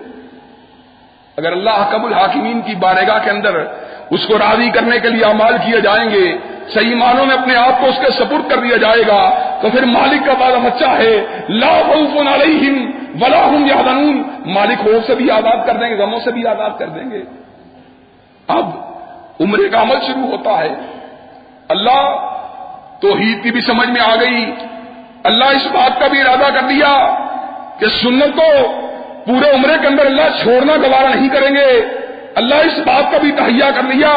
[1.36, 3.64] اگر اللہ قبل الحاکمین کی بارگاہ کے اندر
[4.10, 6.36] اس کو راضی کرنے کے لیے امال کیے جائیں گے،
[6.68, 9.30] صحیح معنوں میں اپنے آپ کو اس کے سپرد کر دیا جائے گا،
[9.62, 12.90] تو پھر مالک کا بارہ اچھا بچہ ہے۔ لا خوف علیہم
[13.22, 16.70] ولا هم يحزنون مالک خوف سے بھی آزاد کر دیں گے، غموں سے بھی آزاد
[16.78, 17.22] کر دیں گے۔
[18.48, 18.68] اب
[19.40, 20.68] عمرے کا عمل شروع ہوتا ہے۔
[21.68, 22.16] اللہ
[23.00, 24.54] توحید کی بھی سمجھ میں آ گئی۔
[25.24, 27.14] اللہ اس بات کا بھی ارادہ کر دیا
[27.78, 28.78] کہ سنت کو
[29.26, 31.82] پورے عمرے کے اندر اللہ چھوڑنا گوارا نہیں کریں گے۔
[32.34, 34.10] اللہ اس بات کا بھی تہیا کر لیا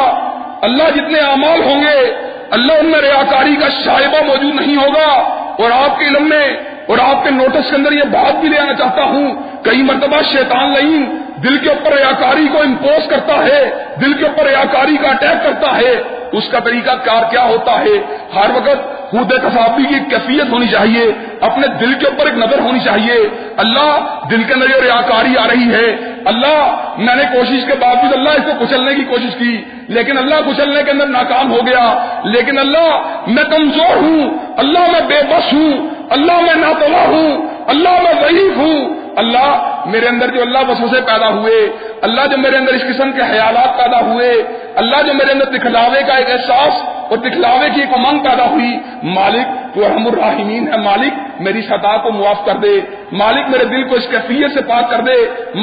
[0.61, 2.15] اللہ جتنے اعمال ہوں گے،
[2.51, 6.97] اللہ ان میں ریاکاری کا شائبہ موجود نہیں ہوگا۔ اور آپ کے علم میں اور
[6.97, 9.33] آپ کے نوٹس کے اندر یہ بات بھی لینا چاہتا ہوں۔
[9.63, 14.45] کئی مرتبہ شیطان لئیم دل کے اوپر ریاکاری کو امپوز کرتا ہے، دل کے اوپر
[14.45, 16.01] ریاکاری کا اٹیک کرتا ہے۔
[16.31, 21.11] اس کا طریقہ کار کیا ہوتا ہے؟ ہر وقت خود تصافی کی کیفیت ہونی چاہیے،
[21.41, 25.47] اپنے دل کے اوپر ایک نظر ہونی چاہیے۔ اللہ دل کے اندر یہ ریاکاری آ
[25.47, 25.95] رہی ہے۔
[26.25, 30.35] اللہ، میں نے کوشش کے باوجود اللہ اس کو کچلنے کی کوشش کی، لیکن اللہ
[30.45, 35.53] کچلنے کے اندر ناکام ہو گیا۔ لیکن اللہ، میں کمزور ہوں۔ اللہ، میں بے بس
[35.53, 40.87] ہوں۔ اللہ، میں ناتوا ہوں۔ اللہ، میں ضعیف ہوں۔ اللہ میرے اندر جو اللہ بسوں
[40.87, 41.57] سے پیدا ہوئے،
[42.01, 44.31] اللہ جو میرے اندر اس قسم کے خیالات پیدا ہوئے،
[44.75, 48.71] اللہ جو میرے اندر دکھلاوے کا ایک احساس اور دکھلاوے کی ایک امنگ پیدا ہوئی،
[49.17, 52.73] مالک تو رحم الرحمین ہے، مالک میری خطا کو معاف کر دے،
[53.11, 55.15] مالک میرے دل کو اس کیفیت سے پاک کر دے،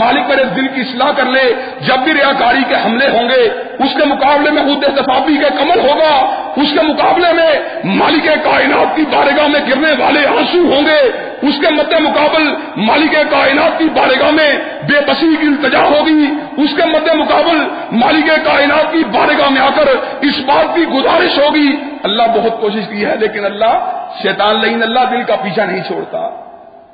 [0.02, 1.42] مالک میرے دل کی اصلاح کر لے،
[1.80, 3.42] جب بھی ریاکاری کے حملے ہوں گے،
[3.84, 6.14] اس کے مقابلے میں خود احتفابی کا کمل ہوگا،
[6.62, 7.50] اس کے مقابلے میں
[7.98, 11.00] مالک کائنات کی بارگاہ میں گرنے والے آنسو ہوں گے
[11.42, 16.70] اس کے مد مقابل مالک کائنات کی بارگاہ میں بے بسی کی التجا ہوگی۔ اس
[16.76, 19.84] کے مد مقابل مالک کائنات کی بارگاہ میں آ کر
[20.20, 25.00] اس بات کی گزارش ہوگی۔ اللہ بہت کوشش کی ہے، لیکن اللہ شیطان لین اللہ
[25.10, 26.18] دل کا پیچھا نہیں چھوڑتا۔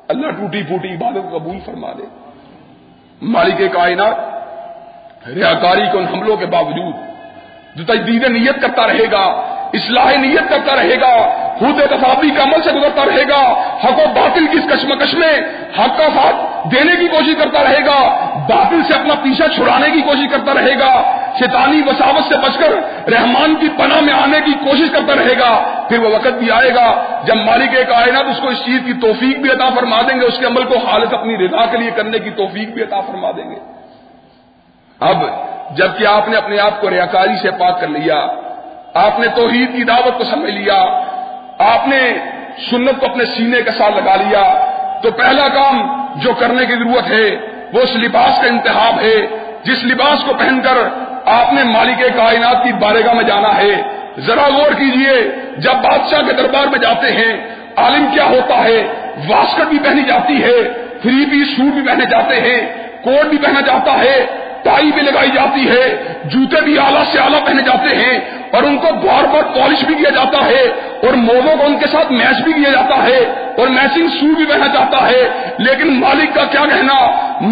[0.09, 2.03] اللہ ٹوٹی پھوٹی عبادت کو قبول فرما دے۔
[3.23, 4.15] مالک کائنات
[5.29, 6.95] ریاکاری کے ان حملوں کے باوجود
[7.75, 9.25] جو تجدید نیت کرتا رہے گا،
[9.75, 13.53] اصلاح نیت کرتا رہے گا خود تصابی کا عمل سے گزرتا رہے گا۔
[13.85, 15.33] حق و باطل کی اس کشمکش میں
[15.79, 17.99] حق کا ساتھ دینے کی کوشش کرتا رہے گا۔
[18.49, 22.71] باطل سے اپنا پیچھا چھڑانے کی کوشش کرتا رہے گا۔ شیطانی وساوت سے بچ کر
[23.11, 26.75] رحمان کی پناہ میں آنے کی کوشش کرتا رہے گا۔ پھر وہ وقت بھی آئے
[26.75, 30.27] گا جب مالک کائنات اس کو اس چیز کی توفیق بھی عطا فرما دیں گے،
[30.27, 33.31] اس کے عمل کو حالت اپنی رضا کے لیے کرنے کی توفیق بھی عطا فرما
[33.31, 33.57] دیں گے۔
[35.01, 35.17] اب
[35.77, 38.27] جبکہ آپ نے اپنے آپ کو ریاکاری سے پاک کر لیا،
[38.95, 41.08] آپ نے توحید کی دعوت کو سمجھ لیا
[41.59, 42.15] آپ نے
[42.71, 44.43] سنت کو اپنے سینے کے ساتھ لگا لیا
[45.03, 47.37] تو پہلا کام جو کرنے کی ضرورت ہے
[47.73, 49.27] وہ اس لباس کا انتخاب ہے۔
[49.63, 50.89] جس لباس کو پہن کر
[51.25, 53.83] آپ نے مالک کائنات کی بارگاہ میں جانا ہے۔
[54.19, 57.37] ذرا غور کیجیے، جب بادشاہ کے دربار میں جاتے ہیں،
[57.77, 58.83] عالم کیا ہوتا ہے؟
[59.29, 60.69] واسکٹ بھی پہنی جاتی ہے
[61.03, 62.61] تھری پیس سوٹ بھی پہنے جاتے ہیں،
[63.05, 64.27] کوٹ بھی پہنا جاتا ہے،
[64.63, 68.77] ٹائی بھی لگائی جاتی ہے، جوتے بھی اعلیٰ سے اعلیٰ پہنے جاتے ہیں۔ اور ان
[68.79, 70.63] کو بار بار پالش بھی کیا جاتا ہے،
[71.03, 73.19] اور موزوں کو ان کے ساتھ میچ بھی کیا جاتا ہے،
[73.59, 75.23] اور میچنگ سو بھی پہنا جاتا ہے۔
[75.59, 76.95] لیکن مالک کا کیا کہنا؟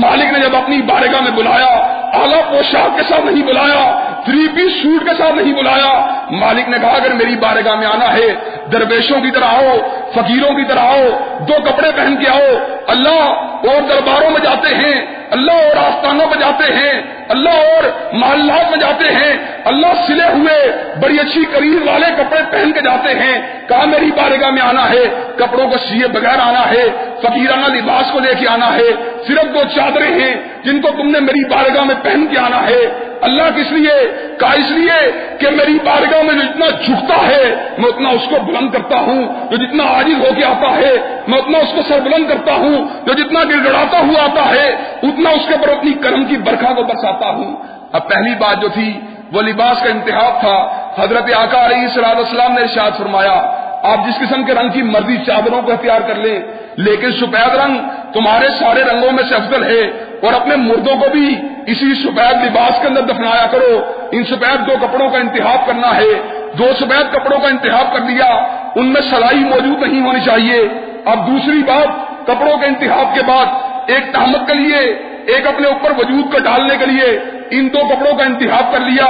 [0.01, 1.71] مالک نے جب اپنی بارگاہ میں بلایا
[2.19, 3.81] اعلیٰ پوشاک کے ساتھ نہیں بلایا،
[4.25, 5.91] تھری پیس سوٹ کے ساتھ نہیں بلایا،
[6.31, 8.29] مالک نے کہا، اگر میری بارگاہ میں آنا ہے،
[8.73, 9.77] درویشوں کی طرح آؤ،
[10.15, 11.05] فقیروں کی طرح آؤ،
[11.41, 12.49] دو کپڑے پہن کے آؤ،
[12.87, 13.23] اللہ
[13.69, 14.95] اور درباروں میں جاتے ہیں،
[15.31, 16.93] اللہ اور آستانوں پہ جاتے ہیں
[17.29, 22.73] اللہ اور محلات میں جاتے ہیں، اللہ سلے ہوئے بڑی اچھی کریر والے کپڑے پہن
[22.73, 26.85] کے جاتے ہیں۔ کہا میری بارگاہ میں آنا ہے، کپڑوں کو سیے بغیر آنا ہے،
[27.19, 31.21] فقیرانہ لباس کو لے کے آنا ہے۔ صرف دو چادریں ہیں جن کو تم نے
[31.21, 35.79] میری بارگاہ میں پہن کے آنا ہے۔ اللہ کس لیے؟ کہا اس لیے کہ میری
[35.85, 39.85] بارگاہ میں جو اتنا جھکتا ہے، میں اتنا اس کو بلند کرتا ہوں۔ جو جتنا
[39.85, 43.41] عاجز ہو کے آتا ہے، میں اتنا اس کو سر بلند کرتا ہوں۔ جو جتنا
[43.45, 44.69] گڑ ہوا آتا ہے،
[45.03, 47.57] اتنا اس کے اوپر اپنی کرم کی برکھا کو برساتا ہوں۔
[47.93, 49.01] اب پہلی بات جو تھی،
[49.33, 53.51] وہ لباس کا انتخاب تھا۔ حضرت آقا علیہ صلاح السلام نے ارشاد فرمایا،
[53.83, 56.41] آپ جس قسم کے رنگ کی مرضی چادروں کو اختیار کر لیں،
[56.77, 57.79] لیکن سفید رنگ
[58.13, 59.81] تمہارے سارے رنگوں میں سے افضل ہے
[60.23, 61.37] اور اپنے مردوں کو بھی
[61.67, 63.81] اسی سفید لباس کے اندر دفنایا کرو۔
[64.13, 68.27] ان سفید دو کپڑوں کا انتخاب کرنا ہے۔ دو سفید کپڑوں کا انتخاب کر دیا،
[68.75, 70.69] ان میں سلائی موجود نہیں ہونی چاہیے۔
[71.05, 71.89] اب دوسری بات،
[72.27, 73.47] کپڑوں کے انتخاب کے بعد
[73.87, 77.21] ایک تحمد کے لیے ایک اپنے اوپر وجود کو ڈالنے کے لیے
[77.51, 79.05] ان دو کپڑوں کا انتخاب کر لیا۔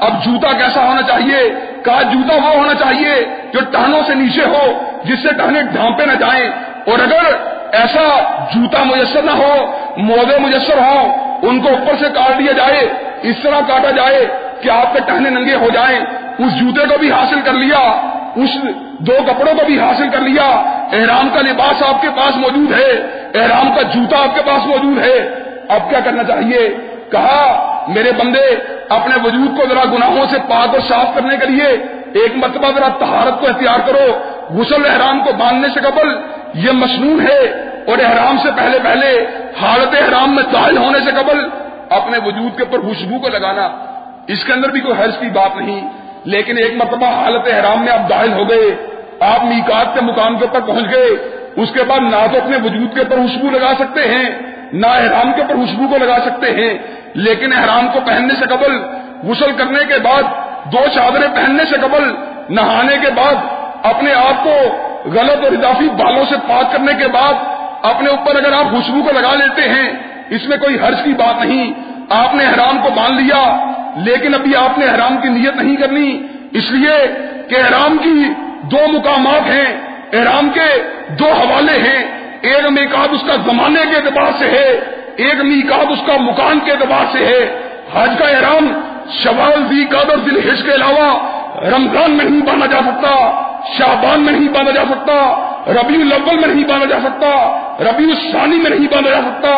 [0.00, 1.54] اب جوتا کیسا ہونا چاہیے؟
[1.84, 3.14] کہا جوتا وہ ہونا چاہیے
[3.52, 6.50] جو ٹہنوں سے نیچے ہو، جس سے ٹہنے ڈھانپے نہ جائیں۔
[6.86, 7.36] اور اگر
[7.72, 8.20] ایسا
[8.54, 11.12] جوتا میسر نہ ہو، موزے میسر ہو
[11.42, 12.88] ان کو اوپر سے کاٹ دیا جائے،
[13.22, 14.26] اس طرح کاٹا جائے
[14.60, 16.00] کہ آپ کے ٹہنے ننگے ہو جائیں۔
[16.38, 17.78] اس جوتے کو بھی حاصل کر لیا،
[18.36, 18.50] اس
[18.98, 20.46] دو کپڑوں کو بھی حاصل کر لیا۔
[20.92, 22.90] احرام کا لباس آپ کے پاس موجود ہے،
[23.34, 25.39] احرام کا جوتا آپ کے پاس موجود ہے۔
[25.70, 26.76] اب کیا کرنا چاہیے؟
[27.10, 28.54] کہا، میرے بندے،
[28.88, 31.66] اپنے وجود کو ذرا گناہوں سے پاک اور صاف کرنے کے لیے
[32.14, 34.18] ایک مرتبہ ذرا تہارت کو اختیار کرو۔
[34.60, 36.08] غسل احرام کو باندھنے سے قبل
[36.54, 37.38] یہ مصنون ہے
[37.86, 39.26] اور احرام سے پہلے پہلے
[39.60, 41.48] حالت احرام میں داخل ہونے سے قبل
[41.90, 43.68] اپنے وجود کے اوپر خوشبو کو لگانا۔
[44.26, 45.88] اس کے اندر بھی کوئی حرض کی بات نہیں۔
[46.24, 48.86] لیکن ایک مرتبہ حالت احرام میں آپ داخل ہو گئے،
[49.20, 52.94] آپ میکات کے مقام کے اوپر پہنچ گئے۔ اس کے بعد نہ تو اپنے وجود
[52.94, 56.78] کے اوپر خوشبو لگا سکتے ہیں۔ نہ احرام کے اوپر خوشبو کو لگا سکتے ہیں،
[57.14, 58.82] لیکن احرام کو پہننے سے قبل،
[59.22, 60.22] غسل کرنے کے بعد،
[60.72, 62.14] دو چادریں پہننے سے قبل،
[62.48, 63.34] نہانے کے بعد،
[63.82, 64.56] اپنے آپ کو
[65.04, 67.34] غلط اور اضافی بالوں سے پاک کرنے کے بعد،
[67.82, 69.92] اپنے اوپر اگر آپ خوشبو کو لگا لیتے ہیں،
[70.30, 71.72] اس میں کوئی حرض کی بات نہیں۔
[72.10, 76.26] آپ نے احرام کو باندھ لیا، لیکن ابھی آپ نے احرام کی نیت نہیں کرنی۔
[76.52, 77.06] اس لیے
[77.48, 78.30] کہ احرام کی
[78.62, 79.80] دو مقامات ہیں،
[80.12, 84.68] احرام کے دو حوالے ہیں۔ ایک میکات اس کا زمانے کے اعتبار سے ہے،
[85.16, 87.42] ایک میکات اس کا مکان کے اعتبار سے ہے۔
[87.94, 88.72] حج کا احرام
[89.22, 91.08] شوال دی قادر دل حج کے علاوہ
[91.68, 93.14] رمضان میں نہیں باندھا جا سکتا
[93.78, 95.14] شابان میں نہیں باندھا جا سکتا،
[95.66, 97.30] ربیع الاول میں نہیں باندھا جا سکتا،
[97.80, 99.50] ربیع الثانی میں نہیں باندھا جا سکتا،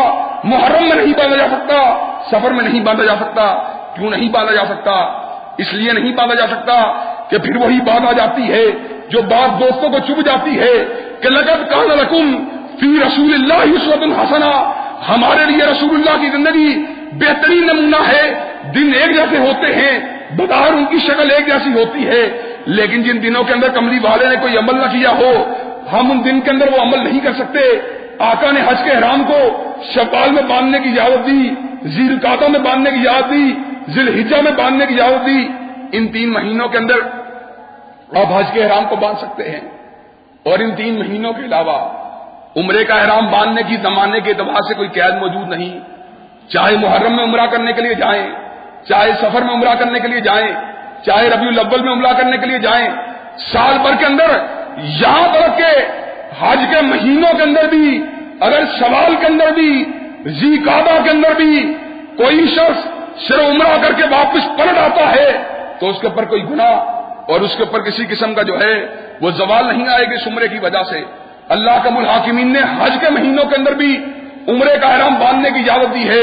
[0.45, 1.77] محرم میں نہیں باندھا جا سکتا،
[2.31, 3.45] سفر میں نہیں باندھا جا سکتا،
[3.95, 4.91] کیوں نہیں باندھا جا سکتا؟
[5.59, 6.75] اس لیے نہیں باندھا جا سکتا
[7.29, 8.65] کہ پھر وہی بات آ جاتی ہے
[9.09, 10.75] جو بات دوستوں کو چپ جاتی ہے
[11.23, 12.35] کہ لگت کان رقم
[12.81, 14.73] فی رسول اللہ عصوت الحسنا
[15.09, 19.99] ہمارے لیے رسول اللہ کی زندگی بہترین نمونہ ہے۔ دن ایک جیسے ہوتے ہیں،
[20.37, 24.27] بدار ان کی شکل ایک جیسی ہوتی ہے۔ لیکن جن دنوں کے اندر کملی والے
[24.27, 25.55] نے کوئی عمل نہ کیا ہو،
[25.93, 27.59] ہم ان دن کے اندر وہ عمل نہیں کر سکتے۔
[28.19, 29.65] آقا نے حج کے احرام کو
[29.95, 31.51] شپال میں باندھنے کی اجازت دی
[31.83, 33.55] زیر کاتا میں باندھنے کی اجازت دی
[33.89, 35.49] ذیل ہجا میں باندھنے کی اجازت دی۔
[35.93, 36.95] ان تین مہینوں کے اندر
[38.17, 39.61] آپ حج کے احرام کو باندھ سکتے ہیں۔
[40.43, 42.02] اور ان تین مہینوں کے علاوہ
[42.57, 45.79] عمرے کا احرام باندھنے کی، زمانے کے اعتبار سے کوئی قید موجود نہیں۔
[46.49, 48.27] چاہے محرم میں عمرہ کرنے کے لیے جائیں،
[48.89, 50.49] چاہے سفر میں عمرہ کرنے کے لیے جائیں،
[51.07, 52.89] چاہے ربیع الاول میں عمرہ کرنے کے لیے جائیں،
[53.53, 54.27] سال بھر کے اندر،
[54.79, 55.71] یہاں تک کہ
[56.41, 58.05] حج کے مہینوں کے اندر بھی،
[58.41, 59.85] اگر سوال کے اندر بھی
[60.27, 61.75] زی کعبہ کے اندر بھی
[62.17, 62.87] کوئی شخص
[63.29, 65.43] صرف عمرہ کر کے واپس پلٹ آتا ہے،
[65.81, 66.77] تو اس کے اوپر کوئی گناہ
[67.29, 68.87] اور اس کے اوپر کسی قسم کا جو ہے،
[69.21, 71.05] وہ زوال نہیں آئے گی اس عمرے کی وجہ سے۔
[71.53, 74.05] اللہ کا الحاکمین نے حج کے مہینوں کے اندر بھی
[74.49, 76.23] عمرے کا احرام باندھنے کی اجازت دی ہے۔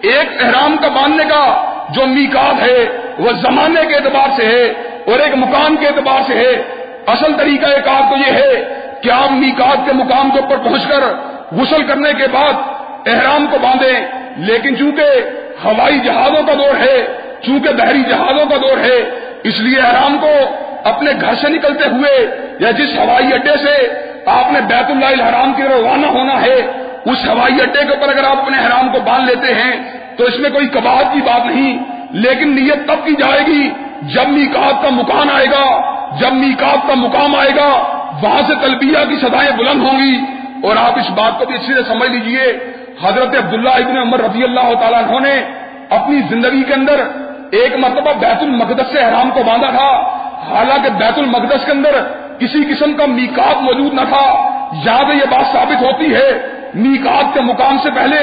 [0.00, 2.84] ایک احرام کا باندھنے کا جو میکات ہے،
[3.18, 4.64] وہ زمانے کے اعتبار سے ہے
[5.06, 6.62] اور ایک مقام کے اعتبار سے ہے۔
[7.06, 11.00] اصل طریقہ ایک تو یہ ہے کہ آپ میکات کے مقام کے اوپر پہنچ کر
[11.52, 12.52] غسل کرنے کے بعد
[13.06, 14.06] احرام کو باندھیں۔
[14.36, 15.02] لیکن چونکہ
[15.64, 17.06] ہوائی جہازوں کا دور ہے،
[17.46, 19.10] چونکہ بحری جہازوں کا دور ہے،
[19.44, 20.30] اس لیے احرام کو
[20.84, 22.26] اپنے گھر سے نکلتے ہوئے
[22.60, 26.54] یا جس ہوائی اڈے سے آپ نے بیت اللہ الحرام کی روانہ ہونا ہے،
[27.04, 30.38] اس ہوائی اڈے کے اوپر اگر آپ اپنے حرام کو باندھ لیتے ہیں، تو اس
[30.38, 31.78] میں کوئی کباب کی بات نہیں۔
[32.10, 33.70] لیکن نیت تب کی جائے گی
[34.02, 37.68] جب میکات کا مکان آئے گا، جب میکات کا مقام آئے گا،
[38.22, 40.18] وہاں سے تلبیہ کی سدائیں بلند ہوں گی۔
[40.62, 42.58] اور آپ اس بات کو بھی اچھی سے سمجھ لیجیے،
[43.02, 45.42] حضرت عبداللہ ابن عمر رضی اللہ تعالیٰ نے
[45.90, 47.00] اپنی زندگی کے اندر
[47.50, 50.18] ایک مرتبہ بیت المقدس سے احرام کو باندھا تھا۔
[50.54, 51.90] حالانکہ بیت المقدس کے اندر
[52.38, 54.48] کسی قسم کا میکات موجود نہ تھا۔
[54.84, 58.18] یاد یہ بات ثابت ہوتی ہے میکات کے مقام سے پہلے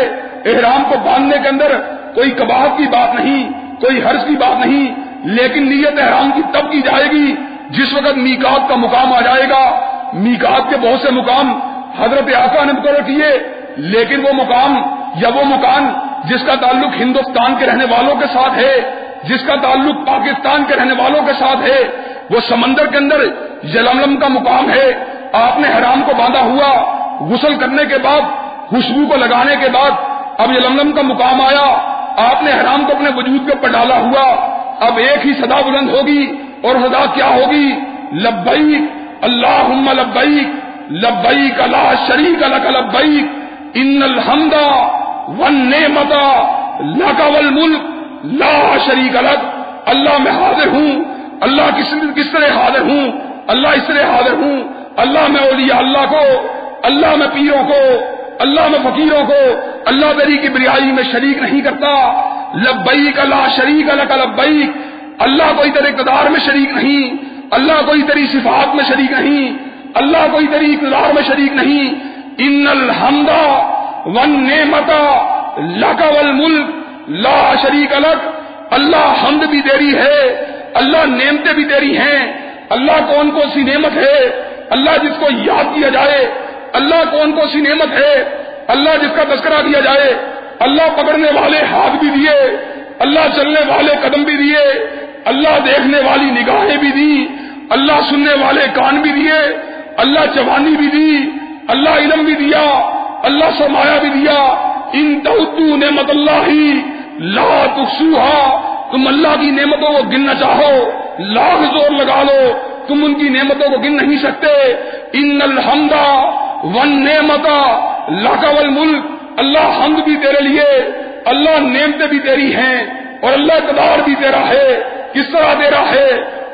[0.46, 1.72] احرام کو باندھنے کے اندر
[2.16, 3.52] کوئی کباب کی بات نہیں،
[3.82, 7.36] کوئی حرض کی بات نہیں، لیکن نیت احرام کی تب کی جائے گی
[7.70, 9.80] جس وقت میکات کا مقام آ جائے گا۔
[10.14, 11.60] میکات کے بہت سے مقام
[12.00, 13.40] حضرت آقا نے مقرر کیے،
[13.78, 14.82] لیکن وہ مقام
[15.16, 15.94] یا وہ مکان
[16.24, 18.92] جس کا تعلق ہندوستان کے رہنے والوں کے ساتھ ہے،
[19.24, 21.84] جس کا تعلق پاکستان کے رہنے والوں کے ساتھ ہے
[22.32, 23.16] وہ سمندر کے اندر
[23.64, 25.04] یلملم کا مقام ہے۔
[25.34, 28.22] آپ نے حرام کو باندھا ہوا غسل کرنے کے بعد،
[28.70, 29.92] خوشبو کو لگانے کے بعد
[30.38, 34.58] اب یلملم کا مقام آیا۔ آپ نے حرام کو اپنے وجود کے اوپر ڈالا ہوا۔
[34.80, 36.32] اب ایک ہی صدا بلند ہوگی
[36.64, 37.76] اور خدا کیا ہوگی؟
[38.12, 38.86] لبئی
[39.22, 40.52] اللہ لبئی
[40.90, 43.28] لبئی کلا شریک الک لبئی
[43.74, 47.80] ان الحمدا ون نعمتا لک والملک
[48.24, 51.11] لا شریک الگ اللہ میں حاضر ہوں۔
[51.42, 53.12] اللہ کس کس طرح حاضر ہوں؟
[53.48, 54.64] اللہ اس طرح حاضر ہوں؟
[54.98, 56.48] اللہ میں اولیاء اللہ کو،
[56.84, 58.06] اللہ میں پیروں کو،
[58.40, 62.12] اللہ میں فقیروں کو، اللہ دری کی بریائی میں شریک نہیں کرتا۔
[62.56, 64.72] لبئی کا لا شریک الک لبئی
[65.20, 67.16] اللہ کوئی تیرے اقتدار میں شریک نہیں،
[67.52, 69.58] اللہ کوئی تیری صفات میں شریک نہیں،
[69.94, 71.94] اللہ کوئی تیری اقتدار میں شریک نہیں۔
[72.38, 73.72] ان الحمدا
[74.06, 75.26] ون نعمتا
[75.58, 76.66] لک والملک،
[77.08, 78.30] لا شریک الگ
[78.72, 82.34] اللہ حمد بھی دیری ہے۔ اللہ نعمتیں بھی دیری ہیں۔
[82.70, 86.34] اللہ کون کو سی نعمت ہے۔ اللہ جس کو یاد کیا جائے،
[86.74, 88.24] اللہ کون کو سی نعمت ہے۔
[88.68, 90.14] اللہ جس کا تذکرہ دیا جائے،
[90.60, 92.58] اللہ پکڑنے والے ہاتھ بھی دیے،
[93.00, 94.86] اللہ چلنے والے قدم بھی دیے،
[95.26, 97.26] اللہ دیکھنے والی نگاہیں بھی دی،
[97.70, 99.58] اللہ سننے والے کان بھی دیے،
[99.98, 101.30] اللہ جوانی بھی دی،
[101.68, 102.92] اللہ علم بھی دیا،
[103.24, 106.82] اللہ سرمایہ بھی دیا۔ ان تو نعمت اللہ ہی
[107.20, 112.52] لا تخصوہا تم اللہ کی نعمتوں کو گننا چاہو، لاکھ زور لگا لو،
[112.88, 114.72] تم ان کی نعمتوں کو گن نہیں سکتے۔
[115.14, 116.32] ان الحمدہ
[116.64, 117.62] ون نعمتا
[118.10, 119.04] لاکاول ملک
[119.38, 120.92] اللہ حمد بھی تیرے لیے،
[121.26, 122.86] اللہ نعمتیں بھی تیری ہیں،
[123.22, 124.84] اور اللہ اقدار بھی تیرا ہے۔
[125.14, 126.10] کس طرح تیرا ہے؟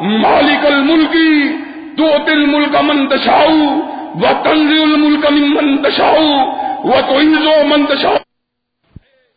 [0.00, 1.56] مالک الملکی
[1.96, 3.80] تو تل ملک منتشاؤ
[4.14, 6.24] و تنزی الملک من منتشاؤ
[6.84, 8.14] و تو منتشاؤ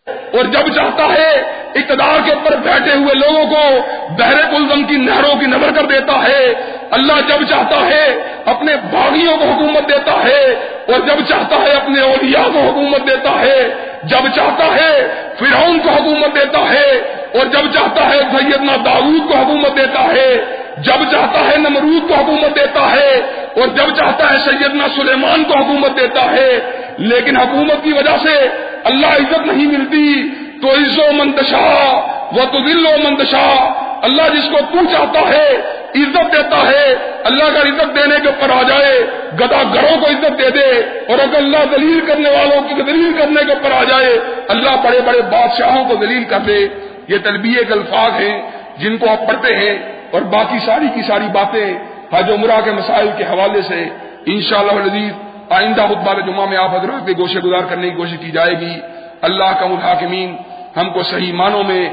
[0.07, 1.31] اور جب چاہتا ہے،
[1.75, 3.79] اقتدار کے اوپر بیٹھے ہوئے لوگوں کو
[4.19, 6.53] بحر کلزم کی نہروں کی نظر کر دیتا ہے۔
[6.91, 10.43] اللہ جب چاہتا ہے، اپنے باغیوں کو حکومت دیتا ہے۔
[10.87, 13.73] اور جب چاہتا ہے، اپنے اولیاء کو حکومت دیتا ہے۔
[14.03, 16.91] جب چاہتا ہے، فرعون کو حکومت دیتا ہے۔
[17.33, 20.37] اور جب چاہتا ہے، سیدنا داود کو حکومت دیتا ہے۔
[20.77, 23.21] جب چاہتا ہے، نمرود کو حکومت دیتا ہے۔
[23.55, 26.59] اور جب چاہتا ہے، سیدنا سلیمان کو حکومت دیتا ہے۔
[26.97, 28.49] لیکن حکومت کی وجہ سے
[28.83, 30.29] اللہ عزت نہیں ملتی،
[30.61, 31.93] تو عزو منتشا
[32.31, 35.51] وہ تو دل و منتشا اللہ جس کو تو چاہتا ہے،
[35.95, 38.99] عزت دیتا ہے۔ اللہ کا عزت دینے کے اوپر آ جائے
[39.39, 43.41] گدا گھروں کو عزت دے دے۔ اور اگر اللہ دلیل کرنے والوں کی دلیل کرنے
[43.45, 46.67] کے اوپر آ جائے، اللہ بڑے بڑے بادشاہوں کو دلیل کر دے۔
[47.07, 48.41] یہ تلبیہ کے الفاظ ہیں
[48.77, 51.73] جن کو آپ پڑھتے ہیں۔ اور باقی ساری کی ساری باتیں
[52.13, 53.89] حج عمرہ کے مسائل کے حوالے سے
[54.25, 58.31] انشاءاللہ شاء آئندہ خطبہ جمعہ میں آپ حضرات کے گوشے گزار کرنے کی کوشش کی
[58.31, 58.79] جائے گی۔
[59.21, 60.35] اللہ کا الحاکمین
[60.77, 61.89] ہم کو صحیح معنوں میں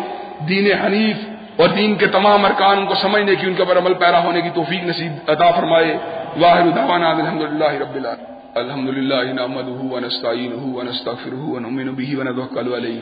[0.48, 1.16] دین حنیف
[1.60, 4.50] اور دین کے تمام ارکان کو سمجھنے کی ان کے اوپر عمل پیرا ہونے کی
[4.54, 5.98] توفیق نصیب عطا فرمائے۔
[6.40, 13.00] واحد دعوانا الحمد للہ رب العالمین۔ الحمد لله نعمده ونستعينه ونستغفره ونؤمن به ونتوكل عليه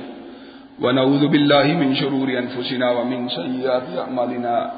[0.83, 4.69] ونعوذ بالله من شرور انفسنا ومن سيئات اعمالنا۔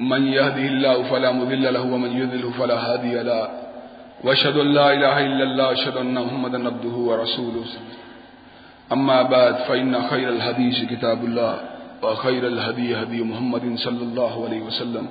[0.00, 3.67] من يهده الله فلا مضل له ومن يضلل فلا هادي له۔
[4.24, 7.66] واشهد ان لا اله الا الله واشهد ان محمدا عبده ورسوله.
[8.92, 11.60] اما بعد فان خير الحديث كتاب الله،
[12.02, 15.08] وخير الهدي هدي محمد صلى الله عليه وسلم،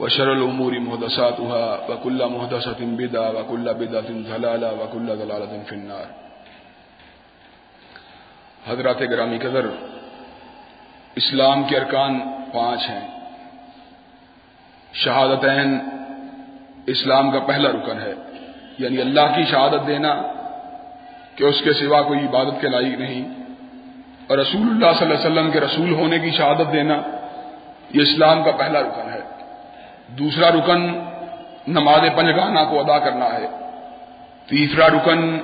[0.00, 6.06] وشر الامور محدثاتها وكل محدثه بدعه وكل بدعه ضلاله وكل ضلاله في النار.
[8.66, 9.66] حضرات گرامی قدر،
[11.16, 12.20] اسلام کے ارکان
[12.52, 13.08] پانچ ہیں.
[14.92, 15.78] شہادتین
[16.86, 18.14] اسلام کا پہلا رکن ہے.
[18.80, 20.22] یعنی اللہ کی شہادت دینا
[21.36, 23.28] کہ اس کے سوا کوئی عبادت کے لائق نہیں
[24.28, 26.94] اور رسول اللہ صلی اللہ علیہ وسلم کے رسول ہونے کی شہادت دینا
[27.94, 29.20] یہ اسلام کا پہلا رکن ہے۔
[30.06, 31.04] دوسرا رکن
[31.68, 33.46] نماز پنجگانہ کو ادا کرنا ہے۔
[34.46, 35.38] تیسرا رکن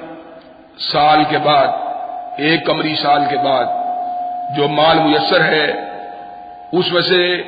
[0.79, 1.67] سال کے بعد،
[2.39, 3.65] ایک کمری سال کے بعد
[4.57, 5.73] جو مال میسر ہے،
[6.73, 7.43] اس میں سے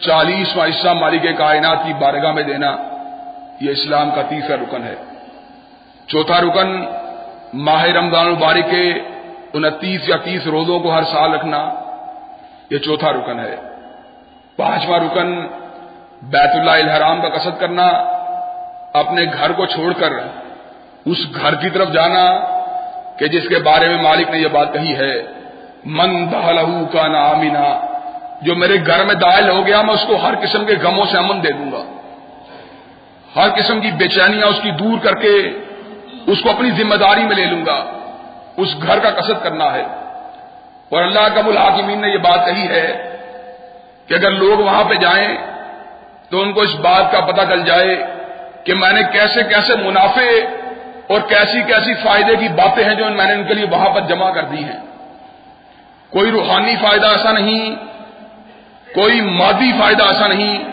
[0.00, 2.76] چالیسواں حصہ مالک کائنات کی بارگاہ میں دینا
[3.60, 4.94] یہ اسلام کا تیسرا رکن ہے۔
[6.10, 6.70] چوتھا رکن
[7.66, 8.84] ماہ رمضان البارک کے
[9.52, 11.58] انتیس یا تیس روزوں کو ہر سال رکھنا،
[12.70, 13.56] یہ چوتھا رکن ہے۔
[14.58, 15.30] پانچواں رکن،
[16.22, 17.86] بیت اللہ الحرام کا قصد کرنا،
[19.00, 20.12] اپنے گھر کو چھوڑ کر
[21.04, 22.24] اس گھر کی طرف جانا،
[23.18, 25.14] کہ جس کے بارے میں مالک نے یہ بات کہی ہے،
[25.98, 27.68] من دہلہ کا نامینا
[28.42, 31.18] جو میرے گھر میں دائل ہو گیا، میں اس کو ہر قسم کے غموں سے
[31.18, 31.82] امن دے دوں گا۔
[33.36, 35.34] ہر قسم کی بے چینیاں اس کی دور کر کے
[36.26, 37.84] اس کو اپنی ذمہ داری میں لے لوں گا۔
[38.56, 39.82] اس گھر کا قصد کرنا ہے۔
[40.88, 43.16] اور اللہ کا الحاکمین نے یہ بات کہی ہے
[44.06, 45.38] کہ اگر لوگ وہاں پہ جائیں
[46.30, 48.06] تو ان کو اس بات کا پتہ چل جائے
[48.64, 50.24] کہ میں نے کیسے کیسے منافع
[51.06, 54.00] اور کیسی کیسی فائدے کی باتیں ہیں جو میں نے ان کے لیے وہاں پر
[54.00, 54.80] جمع کر دی ہیں۔
[56.10, 57.76] کوئی روحانی فائدہ ایسا نہیں،
[58.94, 60.64] کوئی مادی فائدہ ایسا نہیں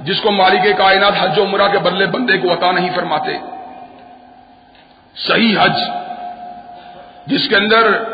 [0.00, 3.38] جس کو مالک کائنات حج و مرا کے بدلے بندے کو عطا نہیں فرماتے۔
[5.16, 5.78] صحیح حج،
[7.26, 8.04] جس کے اندر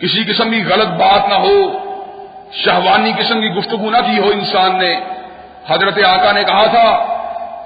[0.00, 1.54] کسی قسم کی غلط بات نہ ہو،
[2.52, 5.00] شہوانی قسم کی گفتگو نہ کی ہو انسان نے۔
[5.68, 6.88] حضرت آقا نے کہا تھا،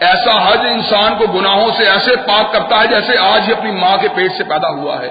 [0.00, 3.96] ایسا حج انسان کو گناہوں سے ایسے پاک کرتا ہے جیسے آج ہی اپنی ماں
[3.96, 5.10] کے پیٹ سے پیدا ہوا ہے۔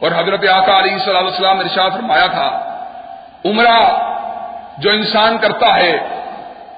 [0.00, 2.78] اور حضرت آقا علیہ صلی اللہ علیہ وسلم نے ارشاد فرمایا تھا،
[3.44, 4.10] عمرہ
[4.78, 6.19] جو انسان کرتا ہے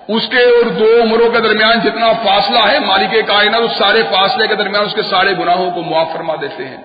[0.09, 4.49] اس کے اور دو عمروں کے درمیان جتنا فاصلہ ہے، مالک کائنات اس سارے فاصلے
[4.49, 6.77] کے درمیان اس کے سارے گناہوں کو معاف فرما دیتے ہیں۔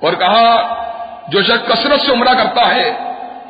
[0.00, 0.74] اور کہا،
[1.28, 2.92] جو شخص کثرت سے عمرہ کرتا ہے،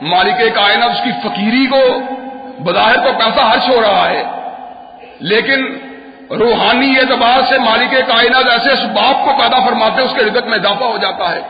[0.02, 2.00] مالک کائنات اس کی فقیری کو
[2.62, 4.22] بظاہر تو پیسہ حرش ہو رہا ہے،
[5.20, 5.78] لیکن
[6.30, 10.58] روحانی اعتبار سے مالک کائنات ایسے اس باپ کو پیدا فرماتے اس کے رزت میں
[10.58, 11.40] اضافہ ہو جاتا ہے۔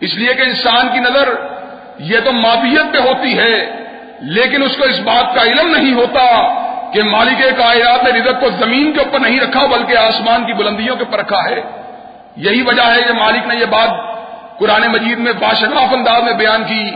[0.00, 1.28] اس لیے کہ انسان کی نظر
[1.98, 3.85] یہ تو مادیت پہ ہوتی ہے
[4.20, 6.26] لیکن اس کو اس بات کا علم نہیں ہوتا
[6.92, 10.96] کہ مالک کائنات نے رزت کو زمین کے اوپر نہیں رکھا، بلکہ آسمان کی بلندیوں
[10.96, 11.60] کے اوپر رکھا ہے۔
[12.36, 13.88] یہی وجہ ہے کہ مالک نے یہ بات
[14.58, 16.90] قرآن مجید میں باشناف انداز میں بیان کی۔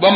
[0.00, 0.08] وہ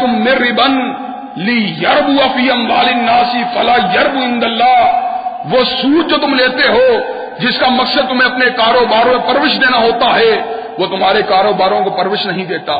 [0.00, 0.92] تم مر بن
[1.36, 5.00] لی یرب افی اموال ناسی فلا یرب اند اللہ
[5.44, 7.00] وہ سود جو تم لیتے ہو،
[7.38, 11.90] جس کا مقصد تمہیں اپنے کاروباروں میں پرورش دینا ہوتا ہے، وہ تمہارے کاروباروں کو
[11.90, 12.72] پرورش نہیں دیتا۔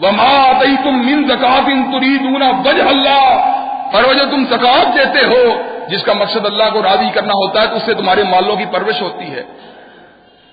[0.00, 3.52] وہ ماں تم من زکات ان تری دونا وجہ اللہ
[3.92, 7.62] اور وہ جو تم زکات دیتے ہو، جس کا مقصد اللہ کو راضی کرنا ہوتا
[7.62, 9.42] ہے، تو اس سے تمہارے مالوں کی پرورش ہوتی ہے۔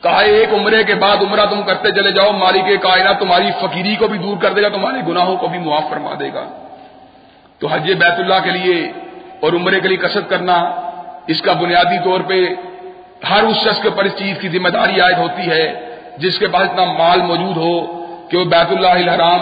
[0.04, 4.08] کہا ایک عمرے کے بعد عمرہ تم کرتے چلے جاؤ، مالک کائنات تمہاری فقیری کو
[4.08, 6.44] بھی دور کر دے گا، تمہارے گناہوں کو بھی معاف فرما دے گا۔
[7.60, 8.92] تو حج بیت اللہ کے لیے
[9.40, 10.72] اور عمرے کے لیے کسرت کرنا،
[11.28, 12.46] اس کا بنیادی طور پہ
[13.30, 16.48] ہر اس شخص کے اوپر اس چیز کی ذمہ داری عائد ہوتی ہے، جس کے
[16.48, 18.03] پاس اتنا مال موجود ہو۔
[18.34, 19.42] کہ وہ بیت اللہ الحرام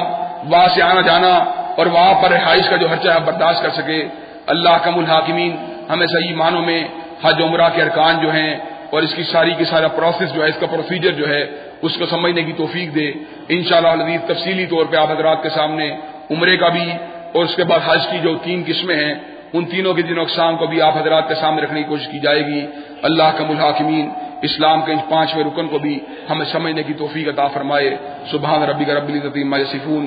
[0.51, 1.33] وہاں سے آنا جانا
[1.77, 4.07] اور وہاں پر رہائش کا جو خرچہ ہے برداشت کر سکے۔
[4.47, 5.55] اللہ کم الحاکمین
[5.89, 6.87] ہمیں صحیح معنوں میں
[7.23, 8.57] حج عمرہ کے ارکان جو ہیں
[8.89, 11.41] اور اس کی ساری کی سارا پروسیس جو ہے، اس کا پروسیجر جو ہے،
[11.81, 13.11] اس کو سمجھنے کی توفیق دے۔
[13.49, 15.97] ان شاء اللہ تفصیلی طور پہ آپ حضرات کے سامنے
[16.31, 16.91] عمرے کا بھی
[17.33, 19.13] اور اس کے بعد حج کی جو تین قسمیں ہیں،
[19.53, 22.19] ان تینوں کے دن اقسام کو بھی آپ حضرات کے سامنے رکھنے کی کوشش کی
[22.19, 22.67] جائے گی۔
[23.01, 24.09] اللہ کا ملحاکمین
[24.41, 27.97] اسلام کے ان پانچویں رکن کو بھی ہمیں سمجھنے کی توفیق عطا فرمائے۔
[28.31, 29.37] سبحان ربی کا رب العزت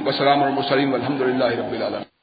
[0.06, 2.13] وسلام و سلیم الحمد للہ رب العالمین۔